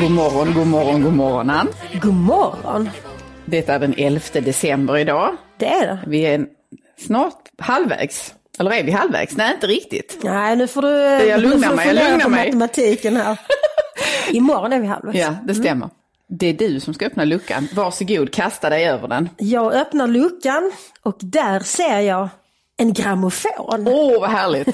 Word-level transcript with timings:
God 0.00 0.10
morgon, 0.10 0.54
god 0.54 0.66
morgon, 0.66 1.02
god 1.02 1.12
morgon 1.12 1.50
Ann. 1.50 1.68
God 2.02 2.14
morgon. 2.14 2.90
Det 3.44 3.68
är 3.68 3.78
den 3.78 3.94
11 3.96 4.20
december 4.32 4.98
idag. 4.98 5.36
Det 5.58 5.66
är 5.66 5.86
det. 5.86 5.98
Vi 6.06 6.26
är 6.26 6.46
snart 6.98 7.34
halvvägs. 7.58 8.34
Eller 8.58 8.70
är 8.70 8.84
vi 8.84 8.90
halvvägs? 8.92 9.36
Nej, 9.36 9.54
inte 9.54 9.66
riktigt. 9.66 10.18
Nej, 10.22 10.56
nu 10.56 10.66
får 10.66 10.82
du, 10.82 10.88
Jag 11.28 11.40
lugnar 11.40 11.56
nu 11.56 11.62
får 11.62 11.70
du 11.70 11.76
mig, 11.76 11.86
jag 11.86 11.94
lugnar 12.10 12.24
på 12.24 12.30
mig. 12.30 12.46
matematiken 12.46 13.16
här. 13.16 13.40
Imorgon 14.30 14.72
är 14.72 14.80
vi 14.80 14.86
halvvägs. 14.86 15.18
Ja, 15.18 15.34
det 15.44 15.54
stämmer. 15.54 15.88
Det 16.28 16.46
är 16.46 16.52
du 16.54 16.80
som 16.80 16.94
ska 16.94 17.06
öppna 17.06 17.24
luckan. 17.24 17.68
Varsågod, 17.74 18.32
kasta 18.32 18.70
dig 18.70 18.88
över 18.88 19.08
den. 19.08 19.28
Jag 19.38 19.74
öppnar 19.74 20.06
luckan 20.06 20.72
och 21.02 21.16
där 21.20 21.60
ser 21.60 21.98
jag 22.00 22.28
en 22.82 22.92
grammofon. 22.92 23.88
Åh, 23.88 24.20
vad 24.20 24.30
härligt. 24.30 24.68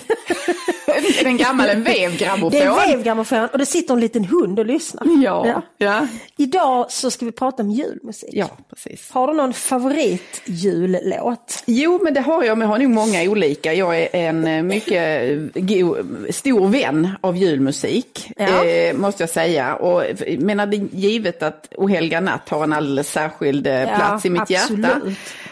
är 0.87 1.20
det 1.24 1.28
en 1.28 1.37
gammal 1.37 1.69
en 1.69 1.82
vevgrammofon? 1.82 2.51
Det 2.51 2.59
är 2.59 2.84
en 2.84 2.91
vevgrammofon 2.91 3.48
och 3.52 3.59
det 3.59 3.66
sitter 3.66 3.95
en 3.95 4.01
liten 4.01 4.24
hund 4.24 4.59
och 4.59 4.66
lyssnar. 4.66 5.23
Ja, 5.24 5.62
ja. 5.78 6.06
Idag 6.37 6.87
så 6.91 7.10
ska 7.10 7.24
vi 7.27 7.32
prata 7.32 7.62
om 7.62 7.70
julmusik. 7.70 8.30
Ja, 8.32 8.48
precis. 8.70 9.10
Har 9.10 9.27
du 9.27 9.32
någon 9.34 9.52
favoritjullåt? 9.52 11.62
Jo, 11.66 12.01
men 12.05 12.15
det 12.15 12.20
har 12.20 12.45
jag, 12.45 12.59
men 12.59 12.68
jag 12.68 12.74
har 12.74 12.79
nog 12.82 12.91
många 12.91 13.23
olika. 13.23 13.74
Jag 13.74 13.98
är 14.01 14.09
en 14.15 14.46
eh, 14.46 14.62
mycket 14.62 15.38
go, 15.54 15.96
stor 16.30 16.68
vän 16.68 17.09
av 17.20 17.37
julmusik, 17.37 18.32
Ja. 18.37 18.65
eh, 18.65 18.95
måste 18.96 19.23
jag 19.23 19.30
säga. 19.30 19.74
Och 19.74 20.02
jag 20.27 20.43
menar, 20.43 20.66
det 20.66 20.77
är 20.77 20.88
givet 20.93 21.43
att 21.43 21.68
O 21.77 21.88
helga 21.88 22.20
natt 22.20 22.48
har 22.48 22.65
en 22.65 22.73
alldeles 22.73 23.12
särskild 23.12 23.66
eh, 23.66 23.74
Ja, 23.82 23.88
plats 23.96 24.24
i 24.27 24.30
mitt 24.30 24.40
absolut. 24.43 24.84
hjärta. 24.84 25.01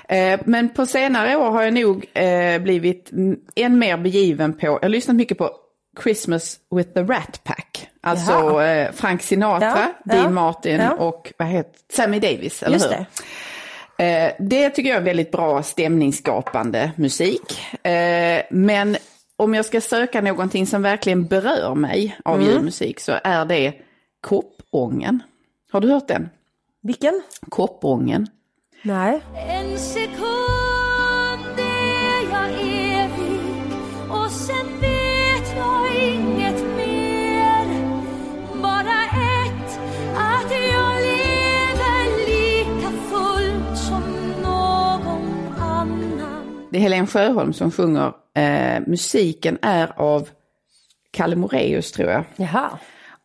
Eh, 0.08 0.40
men 0.44 0.68
på 0.68 0.86
senare 0.86 1.36
år 1.36 1.50
har 1.50 1.62
jag 1.62 1.74
nog 1.74 2.06
eh, 2.14 2.58
blivit 2.58 3.10
än 3.56 3.78
mer 3.78 3.96
begiven 3.96 4.52
på, 4.52 4.66
jag 4.66 4.80
har 4.82 4.88
lyssnat 4.88 5.16
mycket 5.16 5.38
på 5.38 5.50
Christmas 6.02 6.56
with 6.74 6.92
the 6.92 7.00
Rat 7.02 7.40
Pack. 7.44 7.88
Alltså 8.00 8.32
Jaha. 8.32 8.66
eh, 8.66 8.92
Frank 8.92 9.22
Sinatra, 9.22 9.66
Ja, 9.66 9.86
Dean 10.04 10.24
ja, 10.24 10.30
Martin 10.30 10.80
ja. 10.80 10.92
och 10.94 11.32
vad 11.36 11.48
heter 11.48 11.80
Sammy 11.92 12.20
Davis, 12.20 12.62
eller 12.62 12.72
Just 12.74 12.86
hur? 12.86 12.90
det. 13.98 14.36
Det 14.38 14.70
tycker 14.70 14.90
jag 14.90 14.98
är 14.98 15.02
väldigt 15.04 15.30
bra 15.30 15.62
stämningsskapande 15.62 16.90
musik. 16.96 17.60
Men 18.50 18.96
om 19.36 19.54
jag 19.54 19.64
ska 19.64 19.80
söka 19.80 20.20
någonting 20.20 20.66
som 20.66 20.82
verkligen 20.82 21.26
berör 21.26 21.74
mig 21.74 22.16
av 22.24 22.36
Mm. 22.40 22.48
julmusik 22.48 23.00
så 23.00 23.12
är 23.24 23.44
det 23.44 23.72
Koppången. 24.20 25.22
Har 25.72 25.80
du 25.80 25.88
hört 25.88 26.08
den? 26.08 26.28
Vilken? 26.82 27.22
Koppången. 27.48 28.26
Nej. 28.82 29.20
En 29.48 29.78
sekund 29.78 31.58
är 31.58 32.30
jag 32.32 32.50
evig 32.60 33.40
och 34.10 34.30
sen 34.30 34.66
vet 34.80 35.56
jag 35.56 35.96
inget 36.04 36.64
mer. 36.76 37.66
Bara 38.62 39.04
ett, 39.04 39.80
att 40.16 40.52
jag 40.52 41.02
lever 41.02 42.26
lika 42.26 42.90
fullt 42.90 43.78
som 43.78 44.02
någon 44.42 45.54
annan. 45.60 46.68
Det 46.70 46.78
är 46.78 46.82
Helen 46.82 47.06
Sjöholm 47.06 47.52
som 47.52 47.70
sjunger. 47.70 48.12
Eh, 48.34 48.80
musiken 48.86 49.58
är 49.62 49.92
av 50.00 50.28
Kalle 51.12 51.36
Moraeus 51.36 51.92
tror 51.92 52.10
jag. 52.10 52.24
Jaha. 52.36 52.70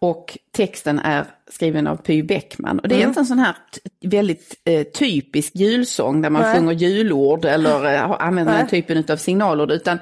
Och 0.01 0.37
texten 0.51 0.99
är 0.99 1.25
skriven 1.51 1.87
av 1.87 1.95
Py 1.95 2.23
Bäckman. 2.23 2.79
Och 2.79 2.87
det 2.87 2.95
Mm. 2.95 3.05
är 3.05 3.07
inte 3.09 3.19
en 3.19 3.25
sån 3.25 3.39
här 3.39 3.55
väldigt 4.01 4.55
eh, 4.65 4.83
typisk 4.83 5.55
julsång 5.55 6.21
där 6.21 6.29
man 6.29 6.41
Nej. 6.41 6.55
sjunger 6.55 6.73
julord 6.73 7.45
eller 7.45 7.93
eh, 7.95 8.11
använder 8.11 8.53
den 8.53 8.61
Nej. 8.61 8.69
typen 8.69 9.03
av 9.09 9.15
signalord. 9.17 9.71
Utan 9.71 9.97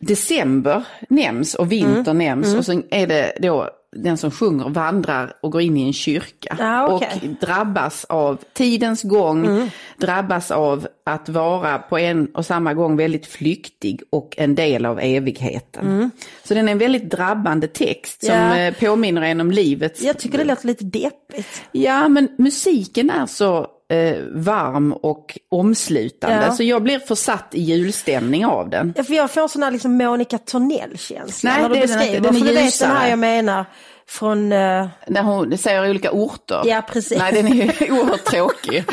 december 0.00 0.84
nämns 1.08 1.54
och 1.54 1.72
vinter 1.72 2.10
Mm. 2.10 2.18
nämns 2.18 2.54
och 2.54 2.66
sen 2.66 2.82
är 2.90 3.06
det 3.06 3.32
då 3.40 3.70
den 3.96 4.16
som 4.16 4.30
sjunger 4.30 4.68
vandrar 4.68 5.32
och 5.42 5.52
går 5.52 5.62
in 5.62 5.76
i 5.76 5.86
en 5.86 5.92
kyrka. 5.92 6.56
Ah. 6.60 6.64
Mm. 6.84 6.92
Och 6.94 7.02
drabbas 7.40 8.04
av 8.04 8.38
tidens 8.52 9.02
gång, 9.02 9.70
drabbas 9.96 10.50
av 10.50 10.86
att 11.06 11.28
vara 11.28 11.78
på 11.78 11.98
en 11.98 12.26
och 12.26 12.46
samma 12.46 12.74
gång 12.74 12.96
väldigt 12.96 13.26
flyktig 13.26 14.00
och 14.10 14.34
en 14.36 14.54
del 14.54 14.86
av 14.86 15.00
evigheten. 15.00 16.10
Så 16.44 16.54
den 16.54 16.68
är 16.68 16.72
en 16.72 16.78
väldigt 16.78 17.10
drabbande 17.10 17.66
text 17.68 18.24
som 18.26 18.34
Mm. 18.34 18.58
Ja. 18.58 18.64
eh, 18.66 18.74
påminner 18.74 19.22
en 19.22 19.40
om 19.40 19.50
livets... 19.50 20.02
Jag 20.02 20.18
tycker 20.18 20.38
det 20.38 20.44
låter 20.44 20.66
lite 20.66 20.84
deppigt. 20.84 21.62
Ja, 21.72 22.08
men 22.08 22.28
musiken 22.38 23.10
är 23.10 23.26
så 23.26 23.66
eh, 23.92 24.16
varm 24.32 24.92
och 24.92 25.38
omslutande 25.50 26.44
Ja. 26.46 26.52
så 26.52 26.62
jag 26.62 26.82
blir 26.82 26.98
försatt 26.98 27.48
i 27.52 27.60
julstämning 27.62 28.46
av 28.46 28.70
den. 28.70 28.94
Ja, 28.96 29.04
för 29.04 29.14
jag 29.14 29.30
får 29.30 29.48
sån 29.48 29.62
här 29.62 29.70
liksom 29.70 29.96
Monica 29.96 30.38
Tornell-känsla 30.38 31.50
när 31.50 31.68
du 31.68 31.74
den 31.74 31.80
beskriver. 31.82 32.16
inte. 32.16 32.28
Den 32.28 32.36
är 32.36 32.38
för 32.40 32.46
du 32.46 32.52
vet 32.52 32.54
den 32.54 32.64
ljusare. 32.64 32.88
här 32.92 33.08
jag 33.10 33.18
menar 33.18 33.64
från... 34.08 34.52
eh, 34.52 34.86
När 35.06 35.22
hon 35.22 35.58
säger 35.58 35.90
olika 35.90 36.10
orter. 36.10 36.62
Ja, 36.64 36.82
precis. 36.92 37.18
Nej, 37.18 37.32
den 37.32 37.46
är 37.46 37.54
ju 37.54 37.92
oerhört 37.92 38.24
tråkig. 38.24 38.84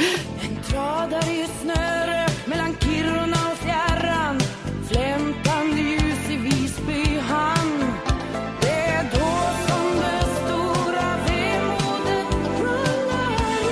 Tradar 0.69 1.29
i 1.31 1.45
snöre 1.61 2.27
mellan 2.45 2.75
Kiruna 2.79 3.37
och 3.51 3.57
fjärran 3.57 4.39
Flämtande 4.91 5.81
ljus 5.81 6.29
i 6.29 6.37
Visby 6.37 7.17
hamn 7.19 7.83
Det 8.61 8.69
är 8.69 9.03
då 9.03 9.29
som 9.67 9.99
det 9.99 10.25
stora 10.35 11.07
vemodet 11.27 12.27
rullar 12.59 13.61
in 13.61 13.67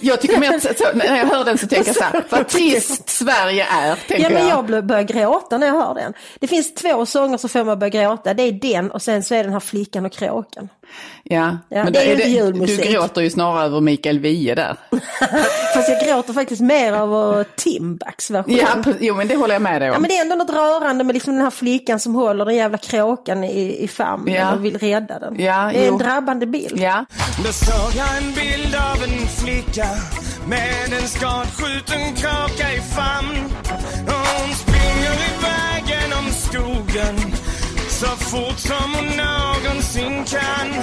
Jag 0.00 0.20
tycker 0.20 0.38
mer 0.38 0.54
att, 0.56 0.62
så, 0.78 0.84
när 0.94 1.16
jag 1.16 1.26
hör 1.26 1.44
den 1.44 1.58
så 1.58 1.66
tänker 1.68 1.86
jag 1.86 1.96
så 1.96 2.04
här, 2.04 2.24
vad 2.30 2.48
trist 2.48 3.08
Sverige 3.18 3.64
är, 3.70 3.94
tänker 4.08 4.22
Ja 4.24 4.30
men 4.30 4.48
jag. 4.48 4.70
jag 4.70 4.86
börjar 4.86 5.02
gråta 5.02 5.58
när 5.58 5.66
jag 5.66 5.74
hör 5.74 5.94
den. 5.94 6.12
Det 6.40 6.46
finns 6.46 6.74
två 6.74 7.06
sånger 7.06 7.38
som 7.38 7.50
får 7.50 7.64
mig 7.64 7.72
att 7.72 7.78
börja 7.78 8.04
gråta. 8.08 8.34
Det 8.34 8.42
är 8.42 8.52
den 8.52 8.90
och 8.90 9.02
sen 9.02 9.22
så 9.22 9.34
är 9.34 9.44
den 9.44 9.52
här 9.52 9.60
Flickan 9.60 10.06
och 10.06 10.12
kråkan. 10.12 10.68
Ja, 11.22 11.58
Ja, 11.68 11.84
men 11.84 11.92
det 11.92 11.98
är 11.98 12.06
ju 12.06 12.12
inte 12.12 12.28
julmusik. 12.28 12.82
Du 12.82 12.92
gråter 12.92 13.20
ju 13.20 13.30
snarare 13.30 13.64
över 13.64 13.80
Mikael 13.80 14.18
Wiehe 14.18 14.54
där. 14.54 14.76
Fast 15.74 15.88
jag 15.88 16.06
gråter 16.08 16.32
faktiskt 16.32 16.60
mer 16.62 16.92
över 16.92 17.44
Timbaks 17.56 18.30
version. 18.30 18.56
Ja, 18.56 18.92
jo 19.00 19.14
men 19.14 19.28
det 19.28 19.36
håller 19.36 19.54
jag 19.54 19.62
med 19.62 19.82
dig 19.82 19.88
om. 19.90 19.94
Ja 19.94 20.00
men 20.00 20.08
det 20.08 20.16
är 20.16 20.20
ändå 20.22 20.34
något 20.36 20.50
rörande 20.50 21.04
med 21.04 21.14
liksom 21.14 21.34
den 21.34 21.42
här 21.42 21.50
flickan 21.50 22.00
som 22.00 22.14
håller 22.14 22.44
den 22.44 22.56
jävla 22.56 22.78
kråkan 22.78 23.44
i, 23.44 23.76
i 23.84 23.88
famnen 23.88 24.34
Ja. 24.34 24.52
och 24.54 24.64
vill 24.64 24.78
rädda 24.78 25.18
den. 25.18 25.36
Ja, 25.40 25.70
det 25.72 25.78
är 25.78 25.86
jo. 25.86 25.92
en 25.92 25.98
drabbande 25.98 26.46
bild. 26.46 26.78
Ja, 26.80 27.04
Då 27.44 27.52
såg 27.52 27.92
jag 27.96 28.16
en 28.22 28.32
bild 28.32 28.74
av 28.74 29.02
en 29.02 29.26
flicka 29.28 29.86
med 30.48 30.92
en 31.00 31.08
skadskjuten 31.08 32.14
kråka 32.16 32.72
i 32.72 32.80
famn. 32.80 33.52
Och 34.06 34.26
hon 34.28 34.54
springer 34.54 35.14
iväg 35.30 35.82
genom 35.86 36.24
skogen 36.30 37.16
så 37.88 38.06
fort 38.06 38.58
som 38.58 38.94
hon 38.94 39.06
någonsin 39.16 40.24
kan. 40.24 40.82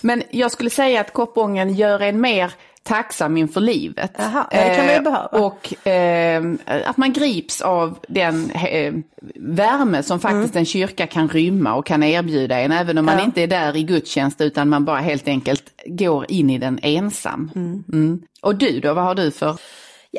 men 0.00 0.22
jag 0.30 0.52
skulle 0.52 0.70
säga 0.70 1.00
att 1.00 1.12
Koppången 1.12 1.74
gör 1.74 2.00
en 2.00 2.20
mer 2.20 2.52
tacksam 2.86 3.36
inför 3.36 3.60
livet. 3.60 4.12
Jaha, 4.18 4.46
ja, 4.50 4.60
det 4.64 4.74
kan 4.76 4.84
man 4.86 4.94
ju 4.94 4.96
Eh, 4.98 5.02
behöva. 5.02 5.26
Och 5.26 5.86
eh, 5.88 6.44
att 6.86 6.96
man 6.96 7.12
grips 7.12 7.60
av 7.60 7.98
den 8.08 8.50
eh, 8.50 8.94
värme 9.34 10.02
som 10.02 10.20
faktiskt 10.20 10.56
en 10.56 10.64
kyrka 10.64 11.06
kan 11.06 11.28
rymma 11.28 11.74
och 11.74 11.86
kan 11.86 12.02
erbjuda 12.02 12.58
en, 12.60 12.72
även 12.72 12.98
om 12.98 13.04
man 13.04 13.12
Mm. 13.14 13.22
Ja. 13.22 13.26
inte 13.26 13.42
är 13.42 13.46
där 13.46 13.76
i 13.76 13.82
gudstjänst 13.82 14.40
utan 14.40 14.68
man 14.68 14.84
bara 14.84 14.98
helt 15.00 15.28
enkelt 15.28 15.64
går 15.86 16.26
in 16.28 16.50
i 16.50 16.58
den 16.58 16.78
ensam. 16.82 17.50
Mm. 17.54 18.22
Och 18.42 18.54
du 18.56 18.80
då, 18.80 18.94
vad 18.94 19.04
har 19.04 19.14
du 19.14 19.30
för? 19.30 19.56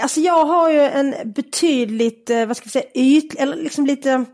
Alltså 0.02 0.20
jag 0.20 0.46
har 0.46 0.70
ju 0.70 0.80
en 0.82 1.16
betydligt, 1.26 2.30
eh, 2.30 2.46
vad 2.46 2.58
ska 2.58 2.64
vi 2.64 2.70
säga, 2.70 2.86
yt, 2.96 3.36
eller 3.36 3.56
liksom 3.56 3.86
lite 3.86 4.26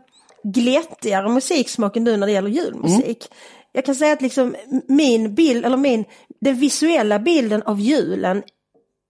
glättigare 0.44 1.28
musiksmak 1.28 1.96
än 1.96 2.04
du 2.04 2.16
när 2.16 2.26
det 2.26 2.32
gäller 2.32 2.50
julmusik. 2.50 3.24
Jag 3.72 3.84
kan 3.86 3.94
säga 3.94 4.12
att 4.12 4.22
liksom 4.22 4.54
min 4.88 5.34
bild, 5.34 5.64
eller 5.64 5.76
min, 5.76 6.04
den 6.40 6.54
visuella 6.54 7.18
bilden 7.18 7.62
av 7.62 7.80
julen 7.80 8.42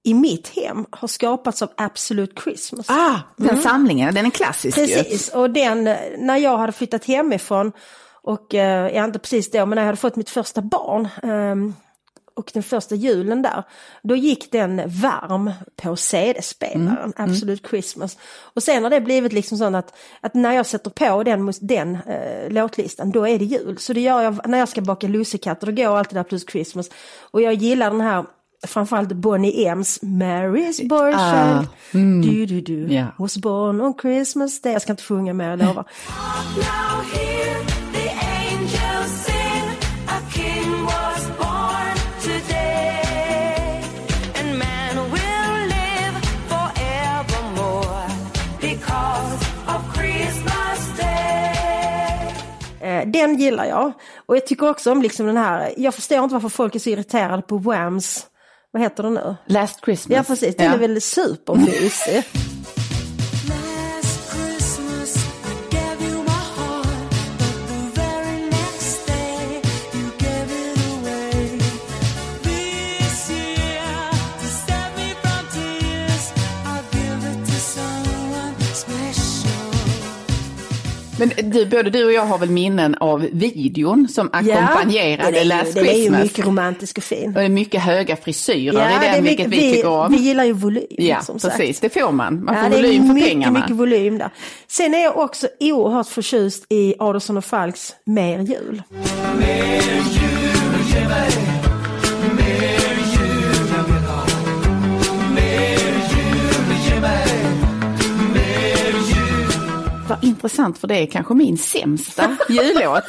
i 0.05 0.15
mitt 0.15 0.49
hem 0.49 0.87
har 0.91 1.09
skapats 1.09 1.63
av 1.63 1.71
Absolute 1.77 2.43
Christmas. 2.43 2.87
Ah, 2.91 3.19
den 3.37 3.63
samlingen, 3.63 4.15
den 4.15 4.27
är 4.27 4.31
klassisk 4.31 4.79
ju. 4.79 4.87
Precis, 4.87 5.29
och 5.29 5.51
den, 5.51 5.87
eh, 5.87 5.97
när 6.19 6.37
jag 6.37 6.59
hade 6.59 6.73
flyttat 6.73 7.05
hemifrån 7.05 7.73
och, 8.23 8.55
eh, 8.55 8.95
ja 8.97 9.05
inte 9.05 9.19
precis 9.19 9.51
då, 9.51 9.67
men 9.67 9.77
när 9.77 9.83
jag 9.83 9.87
hade 9.87 9.97
fått 9.97 10.17
mitt 10.17 10.31
första 10.31 10.63
barn 10.63 11.09
ehm, 11.23 11.75
och 12.35 12.51
den 12.55 12.63
första 12.63 12.95
julen 12.95 13.43
där, 13.43 13.63
då 14.03 14.17
gick 14.17 14.53
den 14.53 14.83
varm 14.87 15.51
på 15.77 15.97
CD-spelaren, 15.97 17.13
Absolute 17.17 17.69
Christmas. 17.69 18.19
Och 18.55 18.63
sen 18.63 18.83
har 18.83 18.91
det 18.91 19.01
blivit 19.01 19.33
liksom 19.33 19.59
sånt 19.59 19.77
att, 19.77 19.95
att 20.21 20.35
när 20.35 20.53
jag 20.53 20.67
sätter 20.67 20.91
på 20.91 21.23
den, 21.23 21.53
den 21.61 21.95
eh, 21.95 22.51
låtlistan, 22.51 23.11
då 23.11 23.29
är 23.29 23.39
det 23.39 23.45
jul. 23.45 23.79
Så 23.79 23.93
det 23.93 24.01
gör 24.01 24.23
jag 24.23 24.49
när 24.49 24.59
jag 24.59 24.69
ska 24.69 24.81
baka 24.81 25.09
lussekatter, 25.09 25.67
då 25.67 25.73
går 25.73 25.85
jag 25.85 25.99
alltid 25.99 26.19
Absolute 26.19 26.53
Christmas. 26.53 26.91
Och 27.31 27.43
jag 27.43 27.55
gillar 27.55 27.91
den 27.91 28.01
här 28.01 28.25
framförallt 28.67 29.13
Bonnie 29.13 29.69
M's 29.69 30.03
Mary's 30.03 30.89
Boy 30.89 31.13
Child. 31.13 31.69
Du, 32.25 32.47
du, 32.47 32.61
du. 32.61 32.95
Ja. 32.95 33.07
Was 33.19 33.37
born 33.39 33.81
on 33.81 33.95
Christmas 34.03 34.61
Day. 34.61 34.73
Jag 34.73 34.83
ska 34.83 34.93
inte 34.93 35.03
sjunga 35.03 35.33
mer, 35.33 35.51
jag 35.51 35.59
lovar. 35.59 35.85
den 53.19 53.39
gillar 53.39 53.65
jag. 53.65 53.93
Och 54.27 54.37
jag 54.37 54.47
tycker 54.47 54.71
också 54.71 54.93
om 54.93 55.03
liksom 55.03 55.27
den 55.27 55.37
här, 55.37 55.75
jag 55.77 55.95
förstår 55.95 56.19
inte 56.25 56.33
varför 56.35 56.49
folk 56.49 56.75
är 56.75 56.79
så 56.79 56.91
irriterade 56.91 57.43
på 57.43 57.59
Whams, 57.59 58.27
vad 58.71 58.83
heter 58.83 59.03
den 59.03 59.15
nu? 59.15 59.35
Last 59.47 59.85
Christmas. 59.85 60.17
Ja 60.17 60.23
precis, 60.23 60.57
den 60.57 60.67
Ja. 60.67 60.73
är 60.73 60.79
väl 60.79 61.01
supermysig. 61.01 62.25
Men 81.37 81.51
du, 81.51 81.67
både 81.67 81.91
du 81.91 82.05
och 82.05 82.13
jag 82.13 82.27
har 82.27 82.39
väl 82.39 82.51
minnen 82.51 82.95
av 82.95 83.21
videon 83.33 84.09
som 84.09 84.31
ackompanjerade 84.33 85.39
ju- 85.39 85.45
Last 85.45 85.75
den 85.75 85.85
är 85.85 85.89
ju 85.89 85.95
Christmas. 85.95 86.23
mycket 86.23 86.47
romantisk 86.47 86.99
och 86.99 87.05
fin. 87.05 87.27
Och 87.29 87.33
det 87.35 87.43
är 87.43 87.49
mycket 87.49 87.81
höga 87.83 88.17
frisyrer 88.17 88.75
Ja, 88.81 88.91
i 88.91 88.99
det 89.01 89.07
är 89.07 89.13
den, 89.15 89.25
mycket- 89.25 89.47
vilket 89.47 89.63
vi, 89.63 89.73
tycker 89.75 89.89
om. 89.89 90.13
Vi 90.13 90.19
gillar 90.19 90.45
ju 90.45 90.53
volym 90.53 90.87
ja, 90.91 91.21
som 91.21 91.39
precis. 91.39 91.79
sagt. 91.79 91.95
Det 91.95 92.01
får 92.01 92.13
man. 92.13 92.45
Man 92.45 92.55
får 92.55 92.65
Ja, 92.65 92.77
volym 92.77 93.07
för 93.07 93.15
mycket, 93.15 93.29
pengarna. 93.31 93.59
mycket 93.59 93.77
volym 93.77 94.19
där. 94.19 94.31
Sen 94.69 94.95
är 94.95 95.03
jag 95.03 95.17
också 95.19 95.49
oerhört 95.61 96.09
förtjust 96.09 96.67
i 96.69 96.95
Adolfsson 96.99 97.37
och 97.37 97.45
Falks 97.45 97.93
Mer 98.07 98.39
jul. 98.39 98.83
Vad 110.15 110.25
intressant 110.25 110.79
för 110.79 110.89
det 110.89 110.97
är 110.99 111.07
kanske 111.07 111.35
min 111.35 111.59
sämsta 111.59 112.37
jullåt. 112.49 113.05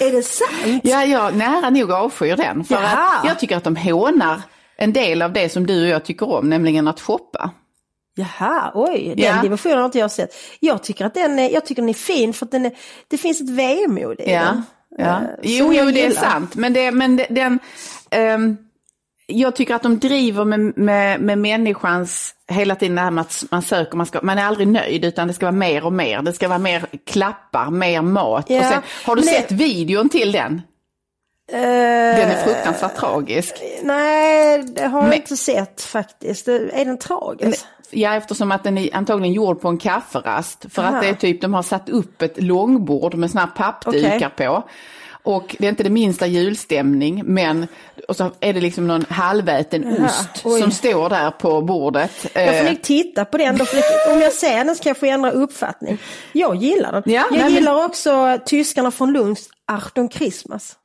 Är 0.00 0.12
det 0.12 0.22
sant? 0.22 0.80
Ja, 0.84 1.04
jag 1.04 1.36
nära 1.36 1.70
nog 1.70 1.92
avskyr 1.92 2.36
den. 2.36 2.64
För 2.64 2.74
Jaha. 2.74 3.18
att 3.18 3.24
jag 3.28 3.38
tycker 3.38 3.56
att 3.56 3.64
de 3.64 3.76
hånar 3.76 4.40
en 4.76 4.92
del 4.92 5.22
av 5.22 5.32
det 5.32 5.48
som 5.48 5.66
du 5.66 5.82
och 5.82 5.88
jag 5.88 6.04
tycker 6.04 6.28
om, 6.30 6.48
nämligen 6.50 6.88
att 6.88 7.00
shoppa. 7.00 7.50
Jaha, 8.14 8.70
oj, 8.74 9.14
den 9.16 9.24
Ja. 9.24 9.42
dimensionen 9.42 9.78
har 9.78 9.84
inte 9.84 9.98
jag 9.98 10.10
sett. 10.10 10.30
Jag 10.60 10.82
tycker 10.82 11.04
att 11.06 11.14
den 11.14 11.38
är, 11.38 11.50
jag 11.50 11.66
tycker 11.66 11.82
den 11.82 11.88
är 11.88 11.94
fin 11.94 12.32
för 12.32 12.46
att 12.46 12.50
den 12.52 12.66
är, 12.66 12.72
det 13.08 13.18
finns 13.18 13.40
ett 13.40 13.50
vemod 13.50 14.20
i 14.20 14.32
Ja, 14.32 14.40
den. 14.40 14.62
ja. 14.98 15.16
Eh, 15.20 15.22
Jo, 15.42 15.72
jo, 15.74 15.90
det 15.90 16.06
är 16.06 16.10
sant. 16.10 16.54
Men, 16.54 16.72
det, 16.72 16.90
men 16.90 17.16
det, 17.16 17.26
den... 17.30 17.58
ehm, 18.10 18.56
jag 19.30 19.56
tycker 19.56 19.74
att 19.74 19.82
de 19.82 19.98
driver 19.98 20.44
med, 20.44 20.78
med, 20.78 21.20
med 21.20 21.38
människans, 21.38 22.34
hela 22.48 22.74
tiden 22.74 22.96
det 22.96 23.02
här 23.02 23.10
med 23.10 23.22
att 23.22 23.44
man 23.50 23.62
söker, 23.62 23.96
man, 23.96 24.06
ska, 24.06 24.18
man 24.22 24.38
är 24.38 24.44
aldrig 24.44 24.68
nöjd 24.68 25.04
utan 25.04 25.28
det 25.28 25.34
ska 25.34 25.46
vara 25.46 25.52
mer 25.56 25.84
och 25.84 25.92
mer. 25.92 26.22
Det 26.22 26.32
ska 26.32 26.48
vara 26.48 26.58
mer 26.58 26.86
klappar, 27.06 27.70
mer 27.70 28.02
mat. 28.02 28.44
Ja, 28.50 28.58
Och 28.58 28.64
sen, 28.64 28.82
har 29.04 29.16
du 29.16 29.22
det- 29.22 29.28
sett 29.28 29.52
videon 29.52 30.08
till 30.08 30.32
den? 30.32 30.62
Eh, 31.52 31.58
Den 31.60 32.30
är 32.30 32.42
fruktansvärt 32.44 32.96
tragisk. 32.96 33.54
Nej, 33.82 34.62
det 34.62 34.86
har 34.86 34.98
jag 35.00 35.08
Men- 35.08 35.16
inte 35.18 35.36
sett 35.36 35.82
faktiskt. 35.82 36.48
Är 36.48 36.84
den 36.84 36.98
tragisk? 36.98 37.66
Ja, 37.90 38.14
eftersom 38.14 38.52
att 38.52 38.64
den 38.64 38.78
är 38.78 38.96
antagligen 38.96 39.32
gjord 39.34 39.60
på 39.60 39.68
en 39.68 39.78
kafferast. 39.78 40.66
För 40.70 40.82
Aha. 40.82 40.96
att 40.96 41.02
det 41.02 41.08
är 41.08 41.14
typ, 41.14 41.40
de 41.40 41.54
har 41.54 41.62
satt 41.62 41.88
upp 41.88 42.22
ett 42.22 42.42
långbord 42.42 43.14
med 43.14 43.30
såna 43.30 43.40
här 43.40 43.50
pappdukar 43.56 44.16
Okej. 44.16 44.46
på. 44.46 44.62
Och 45.28 45.56
det 45.58 45.66
är 45.66 45.68
inte 45.68 45.82
det 45.82 45.90
minsta 45.90 46.26
julstämning, 46.26 47.22
men 47.24 47.66
och 48.08 48.16
så 48.16 48.30
är 48.40 48.52
det 48.52 48.60
liksom 48.60 48.86
någon 48.86 49.04
halväten 49.08 50.04
ost 50.04 50.28
oj. 50.44 50.60
som 50.60 50.70
står 50.70 51.08
där 51.08 51.30
på 51.30 51.62
bordet. 51.62 52.10
Jag 52.34 52.46
får 52.48 52.54
Eh, 52.54 52.64
nog 52.64 52.82
titta 52.82 53.24
på 53.24 53.38
den 53.38 53.56
då, 53.58 53.64
för 53.64 53.76
det- 53.76 54.12
om 54.14 54.20
jag 54.20 54.32
ser 54.32 54.64
den 54.64 54.76
så 54.76 54.82
kan 54.82 54.90
jag 54.90 54.96
få 54.96 55.06
ändra 55.06 55.30
uppfattning. 55.30 55.98
Jag 56.32 56.56
gillar 56.56 56.92
den. 56.92 57.02
Ja, 57.06 57.12
jag 57.12 57.30
nej, 57.30 57.40
men- 57.40 57.52
gillar 57.54 57.84
också 57.84 58.38
tyskarna 58.46 58.90
från 58.90 59.12
Lunds 59.12 59.48
Achtung 59.66 60.10
Christmas. 60.10 60.76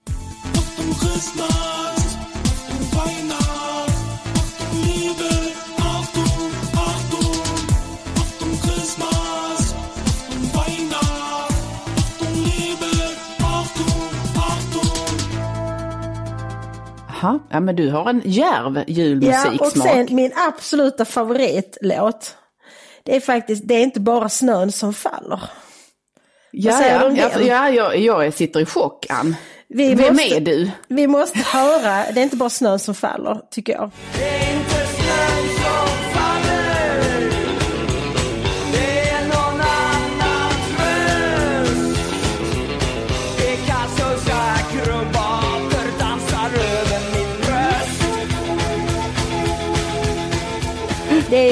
Achtung 0.56 0.94
Christmas, 0.94 1.73
Jaha, 17.24 17.40
ja 17.50 17.60
men 17.60 17.76
du 17.76 17.90
har 17.90 18.10
en 18.10 18.22
djärv 18.26 18.76
Ja, 18.76 18.82
och 18.82 18.90
julmusiksmak. 18.90 19.88
sen 19.88 20.08
min 20.12 20.32
absoluta 20.48 21.06
favoritlåt. 21.06 22.36
Det 23.04 23.16
är 23.16 23.20
faktiskt, 23.20 23.68
det 23.68 23.74
är 23.76 23.84
inte 23.84 24.00
bara 24.00 24.30
snön 24.30 24.72
som 24.72 24.94
faller. 24.94 25.42
ja, 26.52 26.82
ja, 26.88 27.12
ja, 27.16 27.40
ja, 27.42 27.70
jag, 27.70 27.98
jag 27.98 28.34
sitter 28.34 28.60
i 28.60 28.66
chock, 28.66 29.06
Ann. 29.10 29.36
Vi 29.68 29.96
Vem 29.96 30.16
måste- 30.16 30.36
är 30.36 30.40
du? 30.40 30.72
Vi 30.88 31.08
måste 31.08 31.40
höra, 31.40 32.12
det 32.14 32.20
är 32.20 32.24
inte 32.24 32.36
bara 32.36 32.50
snön 32.50 32.80
som 32.80 32.96
faller, 32.96 33.42
tycker 33.52 33.74
jag. 33.74 33.92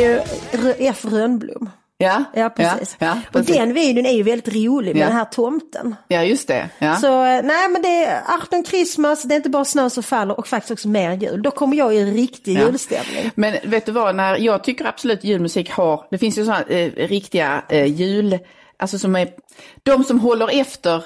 Ju 0.01 0.19
Rö- 0.51 0.75
F. 0.79 1.05
Rönnblom. 1.05 1.69
Ja, 1.97 2.23
Ja, 2.33 2.49
precis. 2.49 2.95
Ja, 2.99 3.07
ja, 3.07 3.17
och 3.27 3.33
precis. 3.33 3.55
den 3.55 3.73
videon 3.73 4.05
är 4.05 4.11
ju 4.13 4.23
väldigt 4.23 4.55
rolig 4.55 4.95
med 4.95 5.01
Ja. 5.01 5.07
den 5.07 5.15
här 5.15 5.25
tomten. 5.25 5.95
ja 6.07 6.23
just 6.23 6.47
det. 6.47 6.69
Ja. 6.79 6.95
Så 6.95 7.07
eh, 7.23 7.41
nej 7.43 7.69
men 7.69 7.81
det 7.81 8.03
är 8.05 8.21
Achtung 8.25 8.63
Christmas, 8.65 9.23
det 9.23 9.33
är 9.33 9.37
inte 9.37 9.49
bara 9.49 9.65
snö 9.65 9.89
som 9.89 10.03
faller 10.03 10.39
och 10.39 10.47
faktiskt 10.47 10.71
också 10.71 10.87
mer 10.87 11.11
jul. 11.13 11.41
Då 11.41 11.51
kommer 11.51 11.77
jag 11.77 11.95
i 11.95 11.99
en 11.99 12.13
riktig 12.13 12.57
julstämning. 12.59 13.31
Men 13.35 13.55
vet 13.63 13.85
du 13.85 13.91
vad, 13.91 14.15
när 14.15 14.37
jag 14.37 14.63
tycker 14.63 14.85
absolut 14.85 15.23
julmusik 15.23 15.71
har, 15.71 16.05
det 16.11 16.17
finns 16.17 16.37
ju 16.37 16.45
sådana 16.45 16.63
eh, 16.63 16.91
riktiga 16.95 17.63
eh, 17.69 17.85
jul, 17.85 18.39
alltså 18.79 18.99
som 18.99 19.15
är, 19.15 19.29
de 19.83 20.03
som 20.03 20.19
håller 20.19 20.59
efter 20.61 21.03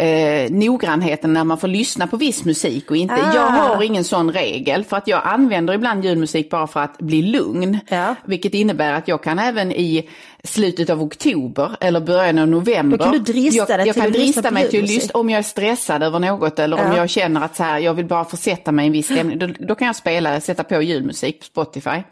eh, 0.00 0.50
noggrannheten 0.50 1.32
när 1.32 1.44
man 1.44 1.58
får 1.58 1.68
lyssna 1.68 2.06
på 2.06 2.16
viss 2.16 2.44
musik 2.44 2.90
och 2.90 2.96
inte. 2.96 3.14
Ah. 3.14 3.34
Jag 3.34 3.42
har 3.46 3.82
ingen 3.82 4.04
sån 4.04 4.32
regel 4.32 4.84
för 4.84 4.96
att 4.96 5.08
jag 5.08 5.20
använder 5.24 5.74
ibland 5.74 6.04
julmusik 6.04 6.50
bara 6.50 6.66
för 6.66 6.80
att 6.80 6.98
bli 6.98 7.22
lugn. 7.22 7.78
Ja. 7.88 8.14
Vilket 8.24 8.54
innebär 8.54 8.92
att 8.92 9.08
jag 9.08 9.22
kan 9.22 9.38
även 9.38 9.72
i 9.72 10.08
slutet 10.44 10.90
av 10.90 11.02
oktober 11.02 11.76
eller 11.80 12.00
början 12.00 12.38
av 12.38 12.48
november. 12.48 12.98
Då 12.98 13.04
kan 13.04 13.12
du 13.12 13.18
drista 13.18 13.78
jag, 13.78 13.86
jag 13.86 13.94
kan 13.96 14.12
drista 14.12 14.50
mig 14.50 14.68
till 14.68 14.82
att 14.84 14.88
lyssna 14.90 15.20
om 15.20 15.30
jag 15.30 15.38
är 15.38 15.42
stressad 15.42 16.02
över 16.02 16.18
något 16.18 16.58
eller 16.58 16.76
om 16.76 16.92
Ja. 16.92 16.96
jag 16.96 17.10
känner 17.10 17.40
att 17.44 17.56
så 17.56 17.62
här, 17.62 17.78
jag 17.78 17.94
vill 17.94 18.06
bara 18.06 18.24
försätta 18.24 18.72
mig 18.72 18.84
i 18.84 18.86
en 18.86 18.92
viss 18.92 19.06
stämning. 19.12 19.38
Då, 19.38 19.46
då 19.58 19.74
kan 19.74 19.86
jag 19.86 19.96
spela, 19.96 20.40
sätta 20.40 20.64
på 20.64 20.82
julmusik 20.82 21.38
på 21.40 21.44
Spotify. 21.44 22.02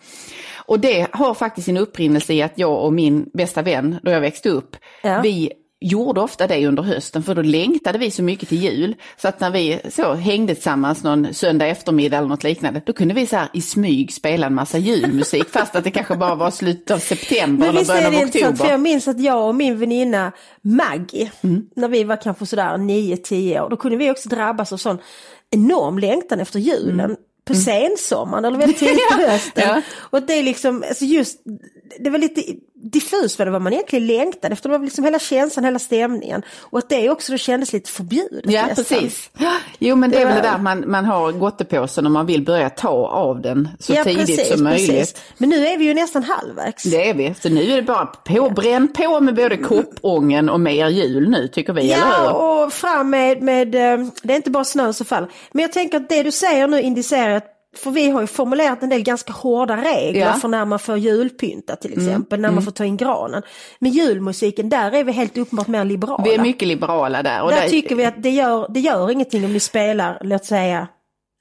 Och 0.57 0.81
det 0.81 1.07
har 1.13 1.35
faktiskt 1.35 1.65
sin 1.65 1.77
upprinnelse 1.77 2.33
i 2.35 2.43
att 2.43 2.53
jag 2.55 2.85
och 2.85 2.93
min 2.93 3.31
bästa 3.35 3.63
vän, 3.63 3.99
då 4.03 4.11
jag 4.11 4.21
växte 4.21 4.49
upp, 4.49 4.77
Ja. 5.03 5.21
vi 5.23 5.53
gjorde 5.81 6.21
ofta 6.21 6.47
det 6.47 6.67
under 6.67 6.83
hösten 6.83 7.23
för 7.23 7.35
då 7.35 7.43
längtade 7.43 7.99
vi 7.99 8.11
så 8.11 8.23
mycket 8.23 8.49
till 8.49 8.63
jul. 8.63 8.95
Så 9.23 9.29
att 9.29 9.41
när 9.41 9.51
vi 9.51 9.81
så 9.91 10.15
hängde 10.15 10.55
tillsammans 10.55 11.03
någon 11.05 11.35
söndag 11.35 11.67
eftermiddag 11.67 12.17
eller 12.19 12.29
något 12.29 12.45
liknande, 12.45 12.83
då 12.87 12.93
kunde 12.93 13.15
vi 13.15 13.27
så 13.27 13.37
här 13.37 13.49
i 13.53 13.61
smyg 13.63 14.13
spela 14.13 14.47
en 14.47 14.55
massa 14.55 14.79
julmusik 14.79 15.49
fast 15.49 15.77
att 15.77 15.85
det 15.85 15.91
kanske 15.91 16.17
bara 16.17 16.35
var 16.35 16.51
slutet 16.51 16.91
av 16.91 16.99
september 16.99 17.69
eller 17.69 17.85
början 17.85 18.07
av 18.07 18.13
intressant, 18.15 18.33
för 18.43 18.51
oktober. 18.53 18.71
jag 18.71 18.81
minns 18.81 19.09
att 19.09 19.21
jag 19.21 19.49
och 19.49 19.55
min 19.55 19.79
väninna 19.79 20.33
Maggie, 20.63 21.31
Mm. 21.43 21.67
när 21.77 21.89
vi 21.89 22.05
var 22.05 22.17
kanske 22.23 22.47
sådär 22.47 22.77
9-10 22.79 23.61
år, 23.61 23.71
då 23.71 23.77
kunde 23.77 23.97
vi 23.97 24.11
också 24.11 24.29
drabbas 24.29 24.73
av 24.73 24.77
sån 24.77 24.99
enorm 25.51 25.99
längtan 25.99 26.41
efter 26.41 26.59
julen. 26.59 27.17
På 27.45 27.55
sensommaren 27.55 28.45
eller 28.45 28.59
väldigt 28.59 28.79
tidigt 28.79 29.09
på 29.11 29.19
hösten. 29.31 29.65
Mm. 29.65 29.77
Ja. 29.77 29.83
Och 30.19 30.23
det 30.23 30.33
är 30.35 30.43
liksom, 30.43 30.85
alltså 30.89 31.05
just, 31.05 31.39
det 32.01 32.11
var 32.11 32.19
lite 32.19 32.43
diffust 32.83 33.39
vad 33.39 33.47
det 33.49 33.53
var 33.53 33.61
man 33.61 33.73
egentligen 33.73 34.07
längtade 34.07 34.53
efter. 34.53 34.69
Det 34.69 34.79
var 34.79 34.85
liksom 34.85 35.05
hela 35.05 35.19
känslan, 35.19 35.65
hela 35.65 35.79
stämningen. 35.79 36.43
Och 36.61 36.79
att 36.79 36.89
det 36.89 37.11
också 37.11 37.33
då 37.33 37.39
kändes 37.39 37.73
lite 37.73 37.91
förbjudet 37.91 38.41
Ja, 38.45 38.67
nästan. 38.67 38.85
precis. 38.85 39.31
Jo, 39.79 39.97
men 39.97 40.11
det, 40.11 40.17
Det 40.17 40.23
är 40.23 40.27
väl 40.27 40.35
var- 40.35 40.43
det 40.43 40.49
där 40.49 40.59
man, 40.59 40.91
man 40.91 41.05
har 41.05 41.33
gottepåsen 41.33 42.07
och 42.07 42.13
man 42.13 42.27
vill 42.27 42.43
börja 42.45 42.71
ta 42.71 42.89
av 43.09 43.41
den 43.43 43.69
så 43.79 43.93
Ja, 43.95 44.05
tidigt 44.05 44.27
precis, 44.27 44.49
som 44.53 44.65
möjligt. 44.65 44.91
precis. 44.91 45.15
Men 45.39 45.49
nu 45.49 45.67
är 45.67 45.79
vi 45.79 45.85
ju 45.85 45.95
nästan 45.95 46.23
halvvägs. 46.23 46.83
Det 46.83 47.09
är 47.11 47.15
vi. 47.15 47.35
Så 47.41 47.49
nu 47.49 47.63
är 47.73 47.77
det 47.77 47.83
bara 47.83 48.07
på, 48.07 48.51
bränn 48.51 48.89
på 48.89 49.21
med 49.21 49.35
både 49.35 49.57
koppången 49.57 50.49
och 50.49 50.61
mer 50.61 50.89
jul 50.89 51.29
nu 51.31 51.49
tycker 51.49 51.73
vi, 51.73 51.93
eller 51.93 52.05
hur? 52.07 52.13
Ja, 52.25 52.65
och 52.65 52.73
fram 52.73 53.11
med, 53.11 53.43
med, 53.43 53.75
eh, 53.75 54.07
det 54.23 54.33
är 54.33 54.37
inte 54.37 54.51
bara 54.51 54.65
snön 54.65 54.95
som 54.95 55.07
faller. 55.07 55.29
Men 55.53 55.63
jag 55.63 55.73
tänker 55.73 55.97
att 55.97 56.09
det 56.09 56.23
du 56.23 56.33
säger 56.33 56.67
nu 56.67 56.81
indicerar 56.83 57.31
att 57.37 57.53
för 57.79 57.91
vi 57.91 58.11
har 58.11 58.21
ju 58.21 58.27
formulerat 58.27 58.83
en 58.83 58.89
del 58.89 59.03
ganska 59.03 59.33
hårda 59.33 59.77
regler 59.77 60.21
Ja. 60.21 60.27
Mm. 60.27 60.41
för 60.41 60.49
när 60.49 60.65
man 60.65 60.79
får 60.79 60.99
julpynta 60.99 61.77
till 61.77 61.93
exempel, 61.93 62.41
när 62.41 62.51
man 62.51 62.63
får 62.63 62.71
ta 62.73 62.85
in 62.85 62.97
granen. 62.97 63.43
Men 63.79 63.91
julmusiken, 63.93 64.69
där 64.69 64.93
är 64.93 65.05
vi 65.05 65.13
helt 65.13 65.39
uppenbart 65.39 65.67
mer 65.69 65.85
liberala. 65.85 66.25
Vi 66.25 66.35
är 66.35 66.39
mycket 66.39 66.69
liberala 66.69 67.23
där. 67.23 67.43
Och 67.43 67.51
där 67.51 67.61
där 67.61 67.69
tycker 67.69 67.95
vi 67.95 68.05
att 68.05 68.23
det 68.23 68.31
gör, 68.31 68.67
det 68.71 68.81
gör 68.81 69.11
ingenting 69.11 69.45
om 69.45 69.53
ni 69.53 69.61
spelar, 69.61 70.19
låt 70.21 70.45
säga, 70.45 70.89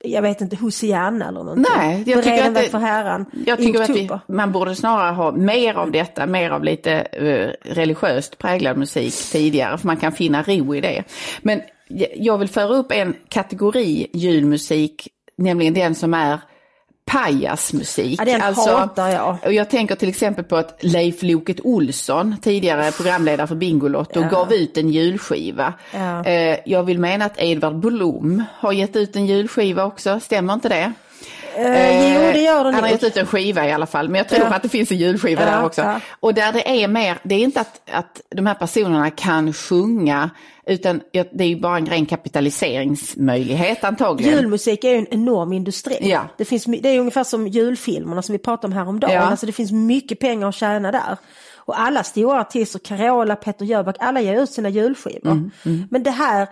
jag 0.04 0.22
vet 0.22 0.42
inte, 0.42 0.56
Hosianna 0.56 1.27
eller 1.27 1.44
någonting. 1.44 1.65
Nej, 1.77 2.04
jag 2.06 2.24
tycker 2.24 2.38
Bereden 2.38 2.48
att 2.51 2.58
väg 2.58 2.63
det- 2.65 2.70
för 2.70 2.77
Herren 2.77 3.25
Jag 3.46 3.58
tycker 3.58 3.82
att 3.82 3.89
vi, 3.89 4.10
man 4.27 4.51
borde 4.51 4.75
snarare 4.75 5.12
ha 5.13 5.32
mer 5.32 5.74
av 5.75 5.92
detta, 5.92 6.25
mer 6.27 6.50
av 6.51 6.63
lite 6.63 6.92
eh, 6.94 7.50
religiöst 7.74 8.38
präglad 8.38 8.77
musik 8.77 9.13
tidigare, 9.32 9.77
för 9.77 9.88
man 9.88 9.98
kan 9.98 10.12
finna 10.12 10.44
ro 10.44 10.75
i 10.75 10.82
det. 10.82 11.04
Men 11.42 11.62
jag 12.15 12.38
vill 12.38 12.50
föra 12.50 12.75
upp 12.75 12.92
en 12.92 13.15
kategori 13.30 14.08
julmusik, 14.13 15.08
nämligen 15.38 15.74
den 15.74 15.96
som 15.96 16.13
är 16.13 16.39
pajasmusik. 17.06 18.20
Ja, 18.20 18.25
den 18.25 18.42
hatar 18.42 19.10
jag. 19.10 19.38
Och 19.46 19.54
jag 19.54 19.70
tänker 19.70 19.96
till 19.96 20.10
exempel 20.10 20.44
på 20.44 20.56
att 20.58 20.77
Leif 20.84 21.24
Loket 21.24 21.60
Olsson, 21.63 22.36
tidigare 22.42 22.92
programledare 22.92 23.48
för 23.48 23.56
Bingolotto, 23.56 24.22
Ja. 24.22 24.27
gav 24.30 24.54
ut 24.54 24.77
en 24.77 24.89
julskiva. 24.89 25.74
Ja. 25.94 26.24
Eh, 26.25 26.58
Jag 26.65 26.84
vill 26.84 27.00
mena 27.00 27.25
att 27.25 27.42
Edvard 27.42 27.75
Blom 27.80 28.44
har 28.60 28.72
gett 28.72 28.96
ut 28.96 29.15
en 29.15 29.25
julskiva 29.25 29.86
också, 29.86 30.20
stämmer 30.20 30.54
inte 30.54 30.70
det? 30.70 30.94
Eh, 31.58 32.14
jo, 32.16 32.22
det 32.34 32.42
gör 32.42 32.64
den 32.64 32.74
Han 32.74 32.84
har 32.84 32.90
gett 32.90 33.04
ut 33.04 33.18
en 33.18 33.26
skiva 33.26 33.68
i 33.68 33.72
alla 33.72 33.86
fall, 33.86 34.10
men 34.10 34.18
jag 34.18 34.30
tror 34.30 34.42
Ja. 34.46 34.54
att 34.56 34.64
det 34.64 34.70
finns 34.70 34.92
en 34.92 34.98
julskiva 34.98 35.42
Ja, 35.42 35.48
där 35.52 35.66
också. 35.66 35.82
ja. 35.82 36.00
Och 36.20 36.34
där 36.34 36.54
det 36.54 36.84
är 36.84 36.88
mer, 36.88 37.18
det 37.24 37.36
är 37.36 37.40
inte 37.40 37.60
att, 37.62 37.82
att 37.92 38.22
de 38.36 38.46
här 38.46 38.54
personerna 38.54 39.10
kan 39.12 39.54
sjunga, 39.54 40.30
utan 40.68 41.02
det 41.12 41.44
är 41.44 41.48
ju 41.48 41.60
bara 41.60 41.78
en 41.78 41.86
ren 41.86 42.06
kapitaliseringsmöjlighet 42.06 43.84
antagligen. 43.84 44.34
Julmusik 44.36 44.84
är 44.84 44.90
ju 44.90 44.96
en 44.98 45.08
enorm 45.14 45.54
industri. 45.54 45.98
Ja. 46.02 46.28
Det, 46.38 46.46
finns, 46.46 46.66
det 46.66 46.90
är 46.90 47.00
ungefär 47.00 47.24
som 47.24 47.48
julfilmerna 47.48 48.22
som 48.22 48.34
vi 48.34 48.40
pratade 48.40 48.68
om 48.68 48.74
häromdagen. 48.78 49.14
Ja. 49.16 49.22
Alltså 49.22 49.46
det 49.46 49.52
finns 49.52 49.72
mycket 49.72 50.20
pengar 50.20 50.50
att 50.50 50.56
tjäna 50.56 50.92
där. 50.92 51.18
Och 51.58 51.80
alla 51.80 52.04
stora 52.04 52.42
artister, 52.42 52.80
Carola, 52.80 53.36
Peter 53.36 53.66
Jöback, 53.66 53.96
alla 54.00 54.22
ger 54.22 54.42
ut 54.44 54.50
sina 54.52 54.70
julskivor. 54.70 55.32
Mm, 55.32 55.52
Men 55.92 56.04
det 56.04 56.12
här 56.12 56.42
eh, 56.42 56.48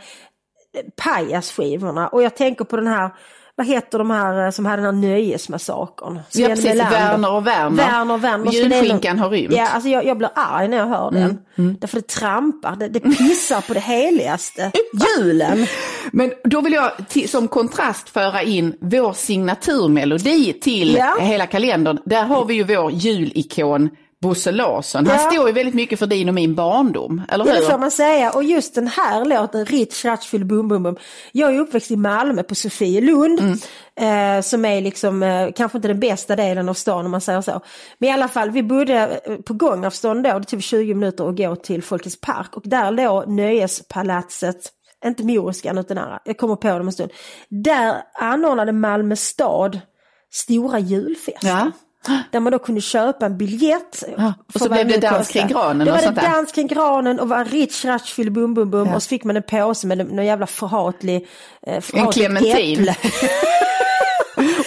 pajasskivorna 1.04 2.08
och 2.08 2.24
jag 2.24 2.36
tänker 2.36 2.66
på 2.66 2.76
den 2.76 2.88
här 2.88 3.10
vad 3.56 3.68
heter 3.68 3.98
de 3.98 4.12
här 4.12 4.46
eh, 4.46 4.52
som 4.52 4.66
hade 4.66 4.84
den 4.84 4.96
här 5.04 5.10
nöjesmassakern? 5.10 6.20
Sven 6.30 6.50
precis. 6.50 6.66
Melander. 6.66 6.92
Värner 7.00 7.32
och 7.32 7.48
Werner. 7.48 7.78
Värner 7.78 8.14
och 8.14 8.24
Werner. 8.24 8.52
Julskinkan 8.52 9.20
har 9.20 9.30
rymt. 9.30 9.54
Ja, 9.54 9.68
alltså 9.68 9.90
jag, 9.90 10.06
jag 10.06 10.18
blir 10.18 10.30
arg 10.36 10.68
när 10.68 10.78
jag 10.78 10.86
hör 10.88 11.12
den. 11.12 11.38
Därför 11.80 11.98
det 11.98 12.08
trampar, 12.08 12.76
det, 12.76 12.88
det 12.88 13.00
pissar 13.00 13.62
på 13.62 13.74
det 13.74 13.80
heligaste. 13.80 14.72
Julen! 15.18 15.68
Men 16.12 16.34
då 16.44 16.62
vill 16.62 16.74
jag 16.74 16.92
som 17.30 17.48
kontrast 17.48 18.10
föra 18.10 18.42
in 18.42 18.76
vår 18.82 19.14
signaturmelodi 19.14 20.54
till 20.54 20.96
Ja. 20.96 21.16
hela 21.20 21.48
kalendern. 21.48 22.00
Där 22.06 22.24
har 22.24 22.46
vi 22.46 22.54
ju 22.54 22.64
vår 22.64 22.92
julikon 22.92 23.90
Bosse 24.24 24.52
Larsson. 24.52 25.08
Han 25.08 25.16
Ja. 25.24 25.32
står 25.32 25.48
ju 25.48 25.54
väldigt 25.54 25.76
mycket 25.76 26.00
för 26.00 26.08
din 26.08 26.28
och 26.30 26.36
min 26.36 26.56
barndom, 26.56 27.22
eller 27.30 27.46
Ja, 27.46 27.54
det 27.54 27.60
hur? 27.60 27.66
får 27.72 27.78
man 27.78 27.92
säga. 27.92 28.32
Och 28.32 28.44
just 28.44 28.76
den 28.76 28.88
här 28.88 29.26
låten, 29.26 29.66
Ritch 29.66 30.06
Ratchfield 30.06 30.46
Bum 30.48 30.68
Bum 30.68 30.84
Bum. 30.84 30.98
Jag 31.32 31.56
är 31.56 31.60
uppväxt 31.60 31.92
i 31.92 31.96
Malmö 31.96 32.44
på 32.44 32.56
Sofielund. 32.56 33.40
Eh, 34.00 34.42
som 34.42 34.66
är 34.66 34.82
liksom, 34.82 35.24
eh, 35.24 35.50
kanske 35.56 35.78
inte 35.78 35.88
den 35.88 36.00
bästa 36.00 36.36
delen 36.36 36.70
av 36.70 36.74
stan 36.74 37.06
om 37.06 37.12
man 37.12 37.22
säger 37.22 37.42
så. 37.42 37.62
Men 37.98 38.10
i 38.10 38.14
alla 38.14 38.28
fall, 38.28 38.52
vi 38.52 38.64
bodde 38.64 39.22
eh, 39.26 39.36
på 39.36 39.54
gångavstånd 39.54 40.24
då, 40.24 40.40
det 40.40 40.46
tog 40.46 40.64
20 40.64 40.94
minuter 40.94 41.30
att 41.30 41.38
gå 41.38 41.56
till 41.56 41.84
Folkets 41.84 42.22
Park. 42.22 42.58
Och 42.58 42.64
där 42.66 42.92
låg 42.92 43.28
Nöjespalatset, 43.28 44.70
inte 45.06 45.24
Moriskan 45.24 45.78
utan 45.78 45.98
andra, 45.98 46.20
jag 46.26 46.38
kommer 46.38 46.56
på 46.56 46.68
det 46.68 46.74
om 46.74 46.88
en 46.88 46.94
stund. 46.94 47.12
Där 47.50 47.96
anordnade 48.14 48.72
Malmö 48.72 49.16
stad 49.16 49.80
stora 50.32 50.80
julfester. 50.80 51.48
Ja. 51.50 51.72
Där 52.32 52.40
man 52.40 52.52
då 52.52 52.60
kunde 52.60 52.82
köpa 52.82 53.26
en 53.26 53.38
biljett. 53.38 54.04
Ja, 54.18 54.34
och 54.54 54.62
så 54.62 54.70
blev 54.70 54.88
det 54.88 54.98
dans 54.98 55.28
kring 55.28 55.48
granen 55.48 55.88
och 55.88 55.94
var 55.94 55.98
det 55.98 56.04
sånt 56.04 56.16
där. 56.16 56.30
dans 56.32 56.52
kring 56.52 56.68
granen 56.68 57.20
och 57.20 57.30
var 57.30 57.46
Rich 57.46 57.86
Ratchfield 57.86 58.32
Bum 58.32 58.54
Bum 58.54 58.72
Bum 58.72 58.88
Ja. 58.88 58.96
och 58.96 59.04
så 59.04 59.10
fick 59.10 59.24
man 59.24 59.38
en 59.38 59.44
påse 59.44 59.88
med 59.88 59.98
någon 59.98 60.26
jävla 60.26 60.48
förhatlig 60.48 61.28
eh, 61.68 61.76
En 61.76 61.82
förhatligt 61.82 62.14
clementin. 62.14 62.94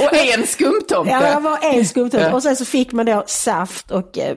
Och 0.00 0.16
en 0.16 0.47
skumtomte. 0.47 1.12
Ja, 1.12 1.35
det 1.35 1.40
var 1.40 1.59
en 1.62 1.85
skumtomte 1.87 2.26
Ja. 2.26 2.35
och 2.35 2.43
sen 2.43 2.57
så 2.57 2.64
fick 2.64 2.93
man 2.93 3.07
då 3.07 3.25
saft 3.26 3.90
och 3.90 4.19
eh, 4.19 4.37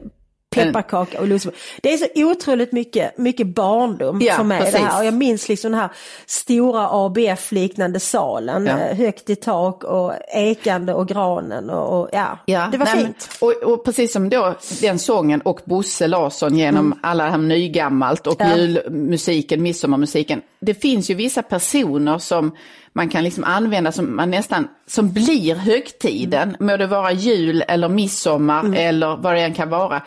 pepparkaka 0.56 1.20
och 1.20 1.28
lussebullar. 1.28 1.60
Det 1.82 1.94
är 1.94 1.98
så 1.98 2.06
otroligt 2.16 2.72
mycket, 2.72 3.18
mycket 3.18 3.48
barndom 3.48 4.20
Ja, 4.22 4.34
för 4.36 4.44
mig 4.44 4.60
precis. 4.60 4.74
det 4.74 4.80
här. 4.86 5.00
Och 5.00 5.06
jag 5.06 5.14
minns 5.14 5.50
liksom 5.50 5.72
den 5.72 5.82
här 5.82 5.90
stora 6.26 6.88
ABF-liknande 6.92 8.00
salen, 8.00 8.66
Ja. 8.66 8.80
eh, 8.80 8.98
högt 8.98 9.30
i 9.30 9.36
tak 9.36 9.84
och 9.84 10.14
ekande 10.34 10.94
och 10.94 11.08
granen 11.08 11.70
och, 11.70 12.00
och 12.00 12.10
ja, 12.12 12.38
Ja, 12.46 12.68
det 12.72 12.78
var 12.78 12.86
nej, 12.86 12.96
men- 12.96 13.06
fint. 13.06 13.30
Och, 13.42 13.52
och 13.74 13.86
precis 13.86 14.14
som 14.14 14.30
då 14.30 14.56
den 14.82 15.00
sången 15.00 15.42
och 15.42 15.60
Bosse 15.66 16.08
Larsson 16.08 16.58
genom 16.58 17.00
alla 17.04 17.24
det 17.24 17.30
här 17.32 17.38
nygammalt 17.38 18.28
och 18.28 18.42
Mm. 18.42 18.52
Ja. 18.52 18.58
julmusiken, 18.66 19.64
midsommarmusiken. 19.64 20.42
Det 20.62 20.74
finns 20.74 21.10
ju 21.10 21.14
vissa 21.14 21.42
personer 21.44 22.18
som 22.18 22.56
man 22.94 23.10
kan 23.10 23.24
liksom 23.24 23.44
använda 23.44 23.92
som 23.92 24.16
man 24.16 24.32
nästan, 24.32 24.68
som 24.88 25.14
blir 25.14 25.56
högtiden, 25.56 26.50
Mm. 26.50 26.56
må 26.60 26.78
det 26.78 26.88
vara 26.88 27.12
jul 27.12 27.64
eller 27.68 27.90
midsommar 27.90 28.76
eller 28.76 29.16
vad 29.18 29.36
det 29.36 29.42
än 29.42 29.54
kan 29.54 29.70
vara. 29.70 30.02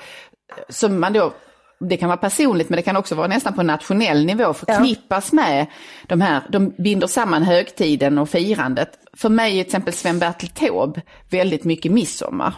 Som 0.68 1.00
man 1.00 1.12
då 1.12 1.32
det 1.84 1.96
kan 1.96 2.08
vara 2.08 2.16
personligt 2.16 2.68
men 2.68 2.76
det 2.76 2.82
kan 2.82 2.96
också 2.96 3.14
vara 3.14 3.26
nästan 3.26 3.52
på 3.54 3.62
nationell 3.62 4.24
nivå 4.26 4.54
förknippas 4.54 5.32
med 5.32 5.66
de 6.06 6.20
här, 6.20 6.40
de 6.48 6.70
binder 6.78 7.06
samman 7.06 7.42
högtiden 7.42 8.18
och 8.18 8.28
firandet. 8.28 8.88
För 9.16 9.28
mig 9.28 9.58
är 9.60 9.64
till 9.64 9.68
exempel 9.68 9.94
Sven-Bertil 9.94 10.48
Taube 10.48 11.00
väldigt 11.30 11.64
mycket 11.64 11.92
midsommar. 11.92 12.54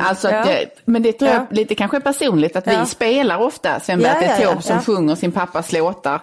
Alltså 0.00 0.28
att 0.28 0.34
Ja. 0.34 0.44
det, 0.44 0.66
men 0.84 1.02
det 1.02 1.12
tror 1.12 1.30
jag 1.30 1.40
Ja. 1.40 1.46
lite 1.50 1.74
kanske 1.74 1.96
är 1.96 2.00
personligt 2.00 2.56
att 2.56 2.66
Ja. 2.66 2.80
vi 2.80 2.86
spelar 2.86 3.38
ofta 3.38 3.80
Sven-Bertil 3.80 4.22
Ja, 4.28 4.34
ja, 4.36 4.40
ja, 4.40 4.46
Taube 4.46 4.62
som 4.62 4.76
ja. 4.76 4.82
sjunger 4.82 5.14
sin 5.14 5.32
pappas 5.32 5.72
låtar. 5.72 6.20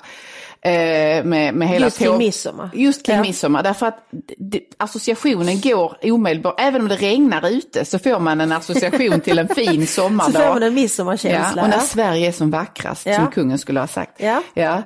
Eh, 0.61 1.23
med, 1.25 1.53
med 1.53 1.67
hela 1.67 1.85
Just 1.85 1.99
Taube- 2.01 2.17
midsommar. 2.17 2.69
Just 2.73 3.05
kring 3.05 3.15
Ja. 3.15 3.21
midsommar, 3.21 3.63
därför 3.63 3.85
att 3.85 4.07
det, 4.37 4.59
associationen 4.77 5.61
går 5.61 5.97
omedelbart, 6.03 6.55
även 6.59 6.81
om 6.81 6.87
det 6.87 6.95
regnar 6.95 7.49
ute 7.49 7.85
så 7.85 7.99
får 7.99 8.19
man 8.19 8.41
en 8.41 8.51
association 8.51 9.21
till 9.21 9.39
en 9.39 9.47
fin 9.47 9.87
Så 9.87 10.01
sommardag. 10.01 10.43
får 10.47 10.53
man 10.53 10.63
en 10.63 10.73
midsommarkänsla. 10.73 11.53
Ja, 11.55 11.63
och 11.63 11.69
när 11.69 11.77
ja. 11.77 11.83
Sverige 11.83 12.27
är 12.27 12.31
som 12.31 12.51
vackrast, 12.51 13.05
Ja. 13.05 13.15
som 13.15 13.27
kungen 13.31 13.57
skulle 13.57 13.79
ha 13.79 13.87
sagt. 13.87 14.11
Ja. 14.21 14.41
Ja. 14.53 14.81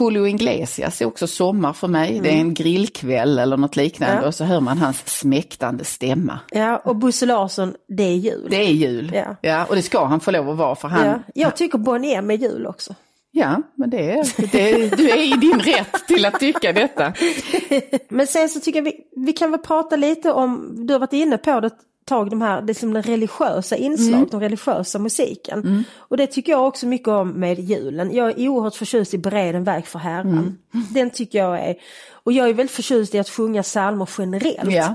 Julio 0.00 0.26
Iglesias 0.26 1.00
är 1.00 1.06
också 1.06 1.26
sommar 1.26 1.72
för 1.72 1.88
mig. 1.88 2.20
Det 2.22 2.28
är 2.30 2.36
en 2.40 2.54
grillkväll 2.54 3.38
eller 3.38 3.56
något 3.56 3.76
liknande 3.76 4.12
Mm. 4.12 4.22
Ja. 4.22 4.28
och 4.28 4.34
så 4.34 4.44
hör 4.44 4.60
man 4.60 4.78
hans 4.78 5.02
smäktande 5.18 5.84
stämma. 5.84 6.38
Ja, 6.50 6.76
och 6.84 6.96
Bosse 6.96 7.26
Larsson, 7.26 7.74
det 7.88 8.02
är 8.02 8.14
jul. 8.16 8.46
Det 8.50 8.56
är 8.56 8.70
jul. 8.72 9.22
Ja. 9.42 9.64
och 9.64 9.76
det 9.76 9.82
ska 9.82 10.04
han 10.04 10.20
få 10.20 10.30
lov 10.30 10.50
att 10.50 10.56
vara 10.56 10.74
för 10.74 10.88
han... 10.88 11.06
Ja. 11.06 11.18
Jag 11.34 11.56
tycker 11.56 11.78
Bonnie 11.78 12.14
M 12.14 12.30
är 12.30 12.34
jul 12.34 12.66
också. 12.66 12.94
Ja, 13.32 13.62
men 13.74 13.90
det 13.90 14.10
är, 14.10 14.50
det 14.52 14.70
är, 14.72 14.96
du 14.96 15.10
är 15.10 15.22
i 15.22 15.30
din 15.30 15.60
rätt 15.60 16.06
till 16.06 16.24
att 16.26 16.40
tycka 16.40 16.72
detta. 16.72 17.12
Men 18.08 18.26
sen 18.26 18.48
så 18.48 18.60
tycker 18.60 18.78
jag 18.78 18.84
vi, 18.84 18.96
vi 19.16 19.32
kan 19.32 19.50
väl 19.50 19.60
prata 19.60 19.96
lite 19.96 20.32
om, 20.32 20.74
du 20.86 20.92
har 20.94 21.00
varit 21.00 21.12
inne 21.12 21.38
på 21.38 21.60
det 21.60 21.70
tag, 22.04 22.30
de 22.30 22.42
här, 22.42 22.62
det 22.62 22.74
som 22.74 22.92
den 22.92 23.02
religiösa 23.02 23.76
inslag, 23.76 24.14
Mm. 24.18 24.28
den 24.30 24.40
religiösa 24.40 24.98
musiken. 24.98 25.84
Och 25.96 26.16
det 26.16 26.26
tycker 26.26 26.52
jag 26.52 26.66
också 26.66 26.86
mycket 26.86 27.08
om 27.08 27.28
med 27.28 27.58
julen. 27.58 28.14
Jag 28.14 28.28
är 28.40 28.48
oerhört 28.48 28.74
förtjust 28.74 29.14
i 29.14 29.18
Bereden 29.18 29.64
väg 29.64 29.86
för 29.86 29.98
Herren. 29.98 30.28
Mm. 30.32 30.56
Den 30.90 31.10
tycker 31.10 31.38
jag 31.38 31.60
är, 31.60 31.76
och 32.12 32.32
jag 32.32 32.48
är 32.48 32.54
väldigt 32.54 32.76
förtjust 32.76 33.14
i 33.14 33.18
att 33.18 33.28
sjunga 33.28 33.62
psalmer 33.62 34.08
generellt. 34.18 34.72
Ja. 34.72 34.94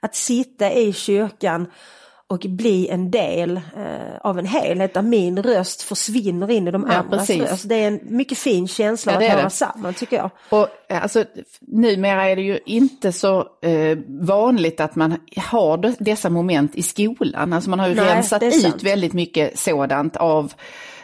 Att 0.00 0.14
sitta 0.14 0.72
i 0.72 0.92
kyrkan 0.92 1.66
och 2.28 2.46
bli 2.48 2.88
en 2.88 3.10
del 3.10 3.56
eh, 3.56 4.16
av 4.20 4.38
en 4.38 4.46
helhet 4.46 4.94
där 4.94 5.02
min 5.02 5.42
röst 5.42 5.82
försvinner 5.82 6.50
in 6.50 6.68
i 6.68 6.70
de 6.70 6.86
Ja, 6.90 6.94
andras 6.96 7.26
precis. 7.26 7.42
röst. 7.50 7.68
Det 7.68 7.74
är 7.74 7.88
en 7.88 8.00
mycket 8.02 8.38
fin 8.38 8.68
känsla 8.68 9.12
Ja, 9.12 9.18
att 9.18 9.32
höra 9.32 9.42
det. 9.44 9.50
samman 9.50 9.94
tycker 9.94 10.16
jag. 10.16 10.30
Och 10.48 10.68
eh, 10.88 11.02
alltså, 11.02 11.24
numera 11.60 12.28
är 12.28 12.36
det 12.36 12.42
ju 12.42 12.58
inte 12.66 13.12
så 13.12 13.38
eh, 13.62 13.98
vanligt 14.08 14.80
att 14.80 14.96
man 14.96 15.16
har 15.36 15.94
dessa 16.04 16.30
moment 16.30 16.74
i 16.76 16.82
skolan. 16.82 17.52
Alltså 17.52 17.70
man 17.70 17.78
har 17.78 17.88
ju 17.88 17.94
Nej, 17.94 18.04
rensat 18.14 18.42
ut 18.42 18.62
sant. 18.62 18.82
väldigt 18.82 19.12
mycket 19.12 19.58
sådant 19.58 20.16
av 20.16 20.52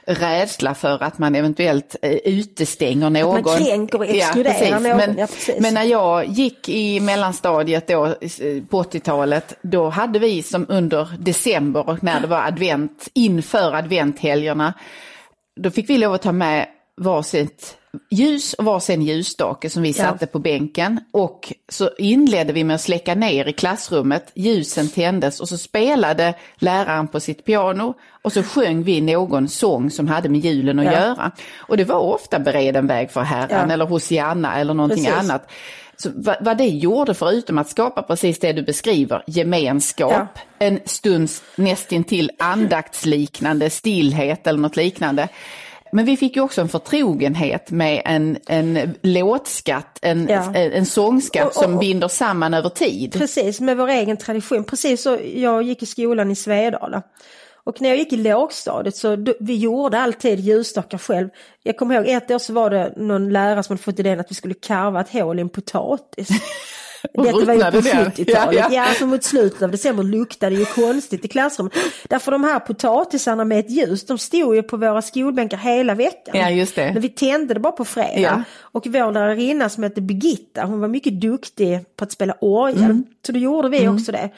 rädsla 0.06 0.74
för 0.74 1.02
att 1.02 1.18
man 1.18 1.34
eventuellt 1.34 1.96
eh, 2.02 2.12
utestänger 2.12 3.10
någon. 3.10 3.44
kränker 3.44 3.98
och 3.98 4.06
exkluderar 4.06 4.54
precis. 4.54 4.70
någon, 4.70 4.82
Men, 4.82 5.18
ja, 5.18 5.26
precis. 5.26 5.60
men 5.60 5.74
när 5.74 5.82
jag 5.82 6.26
gick 6.26 6.68
i 6.68 7.00
mellanstadiet 7.00 7.86
då 7.88 8.06
eh, 8.06 8.14
på 8.70 8.82
80-talet, 8.82 9.54
då 9.62 9.88
hade 9.88 10.18
vi 10.18 10.42
som 10.42 10.66
under 10.68 11.08
december 11.18 11.88
och 11.88 12.02
när 12.02 12.20
det 12.20 12.26
var 12.26 12.46
advent, 12.46 13.08
inför 13.14 13.74
adventhelgerna, 13.74 14.74
då 15.60 15.70
fick 15.70 15.90
vi 15.90 15.98
lov 15.98 16.14
att 16.14 16.22
ta 16.22 16.32
med 16.32 16.66
varsitt 16.96 17.76
ljus 18.10 18.52
och 18.54 18.64
varsin 18.64 19.02
ljusstake 19.02 19.70
som 19.70 19.82
vi 19.82 19.92
satte 19.92 20.26
på 20.26 20.38
bänken. 20.38 21.00
Och 21.10 21.52
så 21.68 21.90
inledde 21.98 22.52
vi 22.52 22.64
med 22.64 22.74
att 22.74 22.80
släcka 22.80 23.14
ner 23.14 23.48
i 23.48 23.52
klassrummet, 23.52 24.32
ljusen 24.34 24.88
tändes 24.88 25.40
och 25.40 25.48
så 25.48 25.58
spelade 25.58 26.34
läraren 26.56 27.08
på 27.08 27.20
sitt 27.20 27.44
piano 27.44 27.94
och 28.22 28.32
så 28.32 28.42
sjöng 28.42 28.82
vi 28.82 29.00
någon 29.00 29.48
sång 29.48 29.90
som 29.90 30.08
hade 30.08 30.28
med 30.28 30.40
julen 30.44 30.78
att 30.78 30.84
Ja. 30.84 30.92
göra. 30.92 31.30
Och 31.56 31.76
det 31.76 31.84
var 31.84 31.98
ofta 31.98 32.38
Bereden 32.38 32.86
väg 32.86 33.10
för 33.10 33.20
Herren 33.22 33.68
Ja. 33.68 33.74
eller 33.74 33.84
Hosianna 33.86 34.56
eller 34.60 34.74
någonting 34.74 35.04
Precis. 35.04 35.20
annat. 35.20 35.50
Så 35.96 36.10
vad, 36.14 36.36
vad 36.40 36.58
det 36.58 36.66
gjorde 36.68 37.14
förutom 37.14 37.58
att 37.58 37.68
skapa 37.70 38.02
precis 38.02 38.38
det 38.38 38.52
du 38.52 38.62
beskriver, 38.62 39.22
gemenskap, 39.26 40.12
Ja. 40.12 40.26
en 40.58 40.80
stunds 40.84 41.42
nästintill 41.56 42.30
andaktsliknande 42.38 43.70
stillhet 43.70 44.46
eller 44.46 44.58
något 44.58 44.76
liknande. 44.76 45.28
Men 45.92 46.04
vi 46.04 46.16
fick 46.16 46.36
ju 46.36 46.42
också 46.42 46.60
en 46.60 46.68
förtrogenhet 46.68 47.70
med 47.70 48.02
en, 48.04 48.38
en 48.46 48.94
låtskatt, 49.02 49.98
en, 50.02 50.26
Ja. 50.30 50.52
en, 50.54 50.72
en 50.72 50.86
sångskatt 50.86 51.42
Och- 51.42 51.56
och- 51.56 51.62
som 51.62 51.78
binder 51.78 52.08
samman 52.08 52.54
över 52.54 52.68
tid. 52.68 53.12
Precis, 53.12 53.60
med 53.60 53.76
vår 53.76 53.88
egen 53.88 54.16
tradition. 54.16 54.64
Precis 54.64 55.02
så, 55.02 55.18
jag 55.34 55.62
gick 55.62 55.82
i 55.82 55.86
skolan 55.86 56.30
i 56.30 56.36
Svedala. 56.36 57.02
Och 57.64 57.80
när 57.80 57.88
jag 57.88 57.98
gick 57.98 58.12
i 58.12 58.16
lågstadiet 58.16 58.96
så 58.96 59.16
då, 59.16 59.34
vi 59.40 59.56
gjorde 59.56 59.98
alltid 60.00 60.40
ljusstakar 60.40 60.98
själv. 60.98 61.28
Jag 61.62 61.76
kommer 61.76 61.94
ihåg 61.94 62.08
ett 62.08 62.30
år 62.30 62.38
så 62.38 62.52
var 62.52 62.70
det 62.70 62.92
någon 62.96 63.32
lärare 63.32 63.62
som 63.62 63.72
hade 63.74 63.82
fått 63.82 63.98
idén 63.98 64.20
att 64.20 64.30
vi 64.30 64.34
skulle 64.34 64.54
karva 64.54 65.00
ett 65.00 65.12
hål 65.12 65.38
i 65.38 65.42
en 65.42 65.48
potatis. 65.48 66.28
Detta 67.02 67.22
var 67.22 67.26
ju 67.26 67.32
på 67.32 67.38
ruttnade 67.52 67.80
det? 67.80 67.90
70-talet. 68.24 68.26
Ja, 68.28 68.52
Ja, 68.52 68.68
ja. 68.70 68.82
alltså 68.88 69.06
mot 69.06 69.24
slutet 69.24 69.62
av 69.62 69.70
december 69.70 70.02
luktade 70.02 70.56
det 70.56 70.58
ju 70.60 70.66
konstigt 70.66 71.24
i 71.24 71.28
klassrummet. 71.28 71.72
Därför 72.08 72.32
de 72.32 72.44
här 72.44 72.60
potatisarna 72.60 73.44
med 73.44 73.58
ett 73.60 73.70
ljus, 73.70 74.06
de 74.06 74.18
stod 74.18 74.54
ju 74.56 74.62
på 74.62 74.76
våra 74.76 75.02
skolbänkar 75.02 75.56
hela 75.56 75.94
veckan. 75.94 76.40
Ja, 76.40 76.50
just 76.50 76.74
det. 76.74 76.90
Men 76.92 77.02
vi 77.02 77.08
tände 77.08 77.54
det 77.54 77.60
bara 77.60 77.72
på 77.72 77.84
fredag. 77.84 78.18
Ja. 78.20 78.42
Och 78.60 78.86
vår 78.86 79.12
lärarinna 79.12 79.68
som 79.68 79.82
hette 79.82 80.00
Birgitta, 80.00 80.64
hon 80.64 80.80
var 80.80 80.88
mycket 80.88 81.20
duktig 81.20 81.80
på 81.96 82.04
att 82.04 82.12
spela 82.12 82.36
orgel. 82.40 82.84
Mm. 82.84 83.04
Så 83.26 83.32
då 83.32 83.38
gjorde 83.38 83.68
vi 83.68 83.88
också 83.88 84.12
det. 84.12 84.30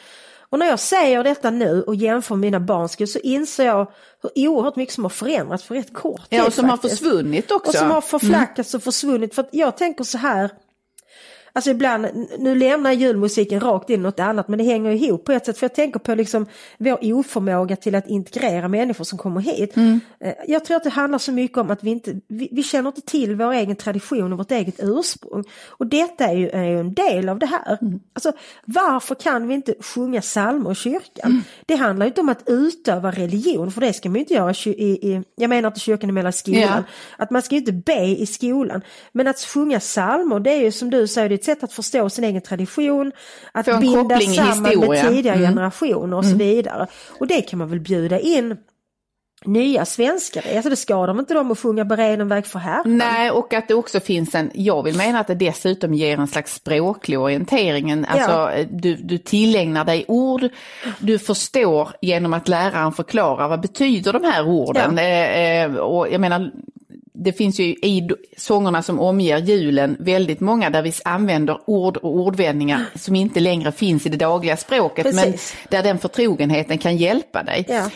Och 0.50 0.58
när 0.58 0.66
jag 0.66 0.80
säger 0.80 1.24
detta 1.24 1.50
nu 1.50 1.82
och 1.82 1.94
jämför 1.94 2.36
mina 2.36 2.60
barns 2.60 3.12
så 3.12 3.18
inser 3.18 3.64
jag 3.66 3.90
hur 4.22 4.48
oerhört 4.48 4.76
mycket 4.76 4.94
som 4.94 5.04
har 5.04 5.10
förändrats 5.10 5.64
för 5.64 5.74
rätt 5.74 5.94
kort 5.94 6.30
tid 6.30 6.38
Ja, 6.38 6.46
och 6.46 6.52
som 6.52 6.64
har 6.64 6.76
faktiskt. 6.76 6.98
försvunnit 6.98 7.50
också. 7.50 7.68
Och 7.70 7.74
som 7.74 7.90
har 7.90 8.00
förflackats 8.00 8.74
och 8.74 8.82
försvunnit. 8.82 9.34
För 9.34 9.42
att 9.42 9.48
jag 9.52 9.76
tänker 9.76 10.04
så 10.04 10.18
här. 10.18 10.50
Alltså 11.56 11.70
ibland, 11.70 12.06
nu 12.38 12.54
lämnar 12.54 12.92
julmusiken 12.92 13.60
rakt 13.60 13.90
in 13.90 14.02
något 14.02 14.20
annat 14.20 14.48
men 14.48 14.58
det 14.58 14.64
hänger 14.64 14.90
ihop 14.90 15.24
på 15.24 15.32
ett 15.32 15.46
sätt. 15.46 15.58
För 15.58 15.64
jag 15.64 15.74
tänker 15.74 15.98
på 15.98 16.14
liksom 16.14 16.46
vår 16.78 16.98
oförmåga 17.14 17.76
till 17.76 17.94
att 17.94 18.08
integrera 18.08 18.68
människor 18.68 19.04
som 19.04 19.18
kommer 19.18 19.40
hit. 19.40 19.76
Eh, 19.76 20.32
Jag 20.46 20.64
tror 20.64 20.76
att 20.76 20.84
det 20.84 20.90
handlar 20.90 21.18
så 21.18 21.32
mycket 21.32 21.58
om 21.58 21.70
att 21.70 21.84
vi 21.84 21.90
inte, 21.90 22.14
vi, 22.28 22.48
vi 22.52 22.62
känner 22.62 22.88
inte 22.88 23.00
till 23.00 23.36
vår 23.36 23.52
egen 23.52 23.76
tradition 23.76 24.32
och 24.32 24.38
vårt 24.38 24.50
eget 24.50 24.74
ursprung. 24.78 25.44
Och 25.68 25.86
detta 25.86 26.24
är 26.24 26.34
ju, 26.34 26.48
är 26.50 26.64
ju 26.64 26.78
en 26.80 26.94
del 26.94 27.28
av 27.28 27.38
det 27.38 27.46
här. 27.46 27.78
Alltså 28.12 28.32
varför 28.64 29.14
kan 29.14 29.48
vi 29.48 29.54
inte 29.54 29.74
sjunga 29.80 30.20
psalmer 30.20 30.72
i 30.72 30.74
kyrkan? 30.74 31.42
Det 31.66 31.74
handlar 31.74 32.06
inte 32.06 32.20
om 32.20 32.28
att 32.28 32.42
utöva 32.46 33.10
religion 33.10 33.70
för 33.72 33.80
det 33.80 33.92
ska 33.92 34.08
man 34.08 34.14
ju 34.14 34.20
inte 34.20 34.34
göra 34.34 34.54
i, 34.66 35.10
i, 35.10 35.22
jag 35.36 35.48
menar 35.50 35.68
inte 35.68 35.80
kyrkan 35.80 36.10
emellan 36.10 36.32
skolan. 36.32 36.60
Ja. 36.62 36.82
Att 37.16 37.30
man 37.30 37.42
ska 37.42 37.56
inte 37.56 37.72
be 37.72 38.04
i 38.04 38.26
skolan. 38.26 38.80
Men 39.12 39.26
att 39.28 39.38
sjunga 39.38 39.80
psalmer 39.80 40.40
det 40.40 40.50
är 40.50 40.62
ju 40.62 40.72
som 40.72 40.90
du 40.90 41.06
säger, 41.08 41.43
ett 41.52 41.58
sätt 41.58 41.64
att 41.64 41.72
förstå 41.72 42.10
sin 42.10 42.24
egen 42.24 42.42
tradition. 42.42 43.12
Att 43.52 43.66
Få 43.66 43.78
binda 43.78 44.20
samman 44.20 44.62
med 44.62 45.08
tidigare 45.08 45.36
Mm. 45.36 45.50
generationer 45.50 46.16
och 46.16 46.24
så 46.24 46.36
vidare. 46.36 46.86
Och 47.20 47.26
det 47.26 47.40
kan 47.42 47.58
man 47.58 47.68
väl 47.68 47.80
bjuda 47.80 48.18
in 48.20 48.56
nya 49.46 49.84
svenskar. 49.84 50.44
Alltså 50.54 50.70
det 50.70 50.76
skadar 50.76 51.18
inte 51.18 51.34
dem 51.34 51.50
att 51.50 51.58
sjunga 51.58 51.84
Bereden 51.84 52.28
väg 52.28 52.46
för 52.46 52.58
Herren. 52.58 52.98
Nej, 52.98 53.30
och 53.30 53.54
att 53.54 53.68
det 53.68 53.74
också 53.74 54.00
finns 54.00 54.34
en, 54.34 54.50
jag 54.54 54.82
vill 54.82 54.96
mena 54.96 55.20
att 55.20 55.26
det 55.26 55.34
dessutom 55.34 55.94
ger 55.94 56.18
en 56.18 56.26
slags 56.26 56.54
språklig 56.54 57.18
orientering. 57.18 57.90
En- 57.90 58.04
Alltså, 58.04 58.30
Ja. 58.30 58.64
du, 58.70 58.94
du 58.96 59.18
tillägnar 59.18 59.84
dig 59.84 60.04
ord, 60.08 60.48
du 60.98 61.18
förstår 61.18 61.88
genom 62.00 62.32
att 62.34 62.48
läraren 62.48 62.92
förklarar 62.92 63.48
vad 63.48 63.60
betyder 63.60 64.12
de 64.12 64.24
här 64.24 64.46
orden. 64.48 64.96
Ja. 64.96 65.02
Eh, 65.02 65.62
eh, 65.64 65.74
och 65.74 66.08
jag 66.10 66.20
menar, 66.20 66.50
det 67.14 67.32
finns 67.32 67.60
ju 67.60 67.64
i 67.64 68.08
sångerna 68.36 68.82
som 68.82 69.00
omger 69.00 69.38
julen 69.38 69.96
väldigt 70.00 70.40
många 70.40 70.70
där 70.70 70.82
vi 70.82 70.92
använder 71.04 71.58
ord 71.66 71.96
och 71.96 72.16
ordvändningar 72.16 72.84
som 72.94 73.16
inte 73.16 73.40
längre 73.40 73.72
finns 73.72 74.06
i 74.06 74.08
det 74.08 74.16
dagliga 74.16 74.56
språket 74.56 75.14
men 75.14 75.24
Precis. 75.24 75.56
där 75.68 75.82
den 75.82 75.98
förtrogenheten 75.98 76.78
kan 76.78 76.96
hjälpa 76.96 77.42
dig. 77.42 77.64
Ja. 77.68 77.90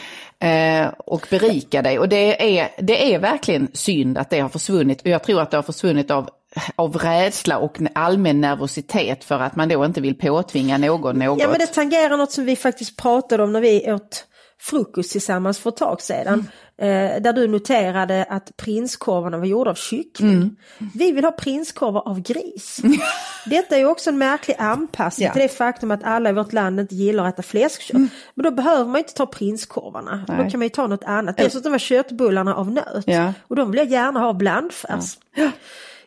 Eh, 0.48 0.88
och 0.98 1.26
berika 1.30 1.82
dig. 1.82 1.98
Och 1.98 2.08
det 2.08 2.58
är, 2.58 2.68
det 2.78 3.14
är 3.14 3.18
verkligen 3.18 3.68
synd 3.72 4.18
att 4.18 4.30
det 4.30 4.40
har 4.40 4.48
försvunnit. 4.48 5.00
Och 5.00 5.06
jag 5.06 5.22
tror 5.22 5.40
att 5.40 5.50
det 5.50 5.56
har 5.56 5.62
försvunnit 5.62 6.10
av, 6.10 6.30
av 6.76 6.96
rädsla 6.96 7.58
och 7.58 7.78
allmän 7.94 8.40
nervositet 8.40 9.24
för 9.24 9.40
att 9.40 9.56
man 9.56 9.68
då 9.68 9.84
inte 9.84 10.00
vill 10.00 10.14
påtvinga 10.14 10.78
någon 10.78 11.18
något. 11.18 11.40
Ja 11.40 11.48
men 11.48 11.58
det 11.58 11.66
tangerar 11.66 12.16
något 12.16 12.32
som 12.32 12.44
vi 12.44 12.56
faktiskt 12.56 12.96
pratade 12.96 13.42
om 13.42 13.52
när 13.52 13.60
vi 13.60 13.92
åt 13.92 14.24
frukost 14.60 15.12
tillsammans 15.12 15.58
för 15.58 15.70
ett 15.70 15.76
tag 15.76 16.00
sedan. 16.00 16.48
Eh, 16.80 17.20
där 17.22 17.32
du 17.32 17.48
noterade 17.48 18.24
att 18.28 18.56
prinskorvarna 18.56 19.38
var 19.38 19.44
gjorda 19.46 19.70
av 19.70 19.74
kyckling. 19.74 20.56
Vi 20.94 21.12
vill 21.12 21.24
ha 21.24 21.32
prinskorvar 21.32 22.08
av 22.08 22.20
gris. 22.20 22.80
Detta 23.46 23.74
är 23.74 23.78
ju 23.78 23.86
också 23.86 24.10
en 24.10 24.18
märklig 24.18 24.56
anpassning 24.58 25.26
Ja. 25.26 25.32
till 25.32 25.42
det 25.42 25.48
faktum 25.48 25.90
att 25.90 26.04
alla 26.04 26.30
i 26.30 26.32
vårt 26.32 26.52
land 26.52 26.80
inte 26.80 26.94
gillar 26.94 27.24
att 27.24 27.34
äta 27.34 27.42
fläskkött. 27.42 28.00
Men 28.34 28.44
då 28.44 28.50
behöver 28.50 28.84
man 28.84 28.96
inte 28.98 29.14
ta 29.14 29.26
prinskorvarna. 29.26 30.24
Då 30.26 30.32
Nej. 30.32 30.50
kan 30.50 30.60
man 30.60 30.66
ju 30.66 30.70
ta 30.70 30.86
något 30.86 31.04
annat. 31.04 31.36
Dessutom 31.36 31.72
var 31.72 31.78
köttbullarna 31.78 32.54
av 32.54 32.70
nöt. 32.72 33.04
Ja. 33.06 33.32
Och 33.48 33.56
de 33.56 33.70
vill 33.70 33.78
jag 33.78 33.88
gärna 33.88 34.20
ha 34.20 34.32
blandfärs. 34.32 35.18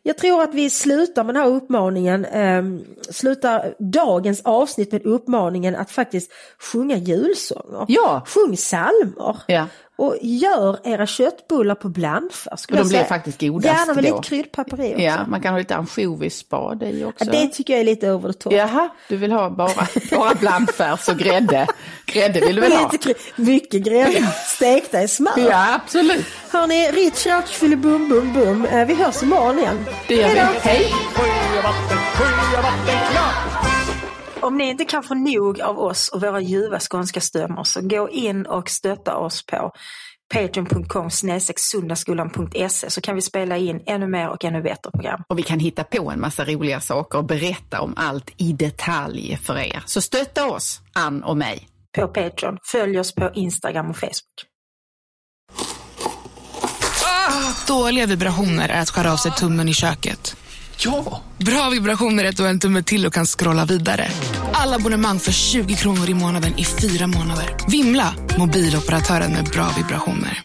Jag 0.04 0.18
tror 0.18 0.42
att 0.44 0.54
vi 0.54 0.70
slutar 0.70 1.24
med 1.24 1.36
den 1.36 1.44
här 1.44 1.50
uppmaningen, 1.50 2.26
eh, 2.26 2.64
slutar 3.10 3.74
dagens 3.80 4.42
avsnitt 4.44 4.92
med 4.92 5.06
uppmaningen 5.06 5.76
att 5.76 5.92
faktiskt 5.92 6.32
sjunga 6.72 6.98
julsånger. 6.98 7.86
Ja. 7.88 8.24
Sjung 8.28 8.56
psalmer. 8.56 9.36
Ja. 9.48 9.68
Och 9.96 10.18
gör 10.22 10.80
era 10.84 11.06
köttbullar 11.08 11.76
på 11.76 11.90
blandfärs. 11.90 12.66
de 12.68 12.74
blir 12.74 12.84
säga. 12.86 13.06
faktiskt 13.06 13.42
godast 13.42 13.66
Gärna 13.66 13.94
med 13.94 14.04
då. 14.04 14.16
lite 14.18 14.30
kryddpaprika 14.30 14.94
också. 14.94 15.02
Ja, 15.04 15.26
man 15.28 15.42
kan 15.42 15.54
ha 15.54 15.60
lite 15.60 15.76
ansjovisspad 15.76 16.84
i 16.84 17.04
också. 17.04 17.26
Ja, 17.26 17.32
det 17.32 17.48
tycker 17.48 17.74
jag 17.74 17.80
är 17.80 17.84
lite 17.84 18.12
over 18.12 18.32
the 18.34 18.40
top. 18.40 18.54
Jaha, 18.54 18.90
du 19.08 19.18
vill 19.18 19.32
ha 19.32 19.50
bara, 19.50 19.88
bara 20.12 20.34
blandfärs 20.36 21.10
och 21.10 21.18
grädde. 21.18 21.68
Grädde 22.06 22.40
vill 22.40 22.56
du 22.56 22.62
väl 22.62 22.72
ha? 22.72 22.90
Lite 22.92 23.10
kry- 23.10 23.32
mycket 23.36 23.82
grädde, 23.84 24.28
stekta 24.48 25.02
i 25.02 25.08
smör. 25.08 25.34
Ja, 25.38 25.74
absolut. 25.76 26.26
Hörni, 26.52 26.92
Rich 26.92 27.26
Ratch 27.28 27.60
bum 27.60 28.10
bum 28.10 28.34
bum. 28.34 28.66
Eh, 28.66 28.86
Vi 28.88 28.94
hörs 28.94 29.24
imorgon 29.24 29.60
igen. 29.60 29.86
Det 30.08 30.16
gör 30.16 30.28
vi. 30.30 30.40
Hej 30.40 30.54
då. 30.54 30.70
Hej! 30.70 30.94
Om 34.42 34.58
ni 34.58 34.70
inte 34.70 34.86
kan 34.86 35.04
få 35.04 35.14
nog 35.14 35.62
av 35.62 35.80
oss 35.80 36.10
och 36.10 36.22
våra 36.22 36.40
ljuva 36.40 36.80
skånska 36.80 37.22
stämmor 37.22 37.64
så 37.64 37.82
gå 37.82 38.10
in 38.10 38.46
och 38.46 38.70
stötta 38.70 39.16
oss 39.16 39.46
på 39.46 39.72
patreon.com 40.34 41.10
sundagskolan.se 41.58 42.90
så 42.90 43.02
kan 43.02 43.16
vi 43.16 43.22
spela 43.22 43.58
in 43.58 43.82
ännu 43.86 44.08
mer 44.08 44.30
och 44.30 44.46
ännu 44.46 44.62
bättre 44.62 44.92
program. 44.92 45.24
Och 45.30 45.40
vi 45.40 45.44
kan 45.44 45.60
hitta 45.60 45.84
på 45.84 46.12
en 46.12 46.22
massa 46.22 46.46
roliga 46.46 46.80
saker 46.80 47.18
och 47.18 47.26
berätta 47.26 47.82
om 47.82 47.94
allt 47.98 48.32
i 48.38 48.54
detalj 48.54 49.40
för 49.44 49.58
er. 49.58 49.84
Så 49.86 50.02
stötta 50.02 50.46
oss, 50.52 50.82
Ann 50.94 51.24
och 51.24 51.38
mig. 51.38 51.68
På 51.98 52.08
Patreon. 52.08 52.58
Följ 52.72 53.00
oss 53.00 53.16
på 53.16 53.32
Instagram 53.34 53.90
och 53.90 53.98
Facebook. 53.98 54.46
Dåliga 57.68 58.06
vibrationer 58.06 58.70
är 58.70 58.82
att 58.82 58.90
skära 58.90 59.14
av 59.14 59.18
sig 59.18 59.32
tummen 59.32 59.70
i 59.70 59.74
köket. 59.74 60.36
Ja! 60.84 61.22
Bra 61.38 61.70
vibrationer 61.70 62.24
är 62.24 62.30
ett 62.30 62.40
och 62.40 62.48
en 62.48 62.60
tumme 62.60 62.84
till 62.84 63.06
och 63.06 63.14
kan 63.14 63.26
scrolla 63.26 63.66
vidare. 63.66 64.08
Alla 64.54 64.76
abonnemang 64.76 65.20
för 65.20 65.32
20 65.32 65.76
kronor 65.76 66.10
i 66.10 66.14
månaden 66.14 66.60
i 66.60 66.66
fyra 66.66 67.08
månader. 67.08 67.56
Vimla! 67.68 68.14
Mobiloperatören 68.38 69.32
med 69.32 69.46
bra 69.46 69.68
vibrationer. 69.78 70.40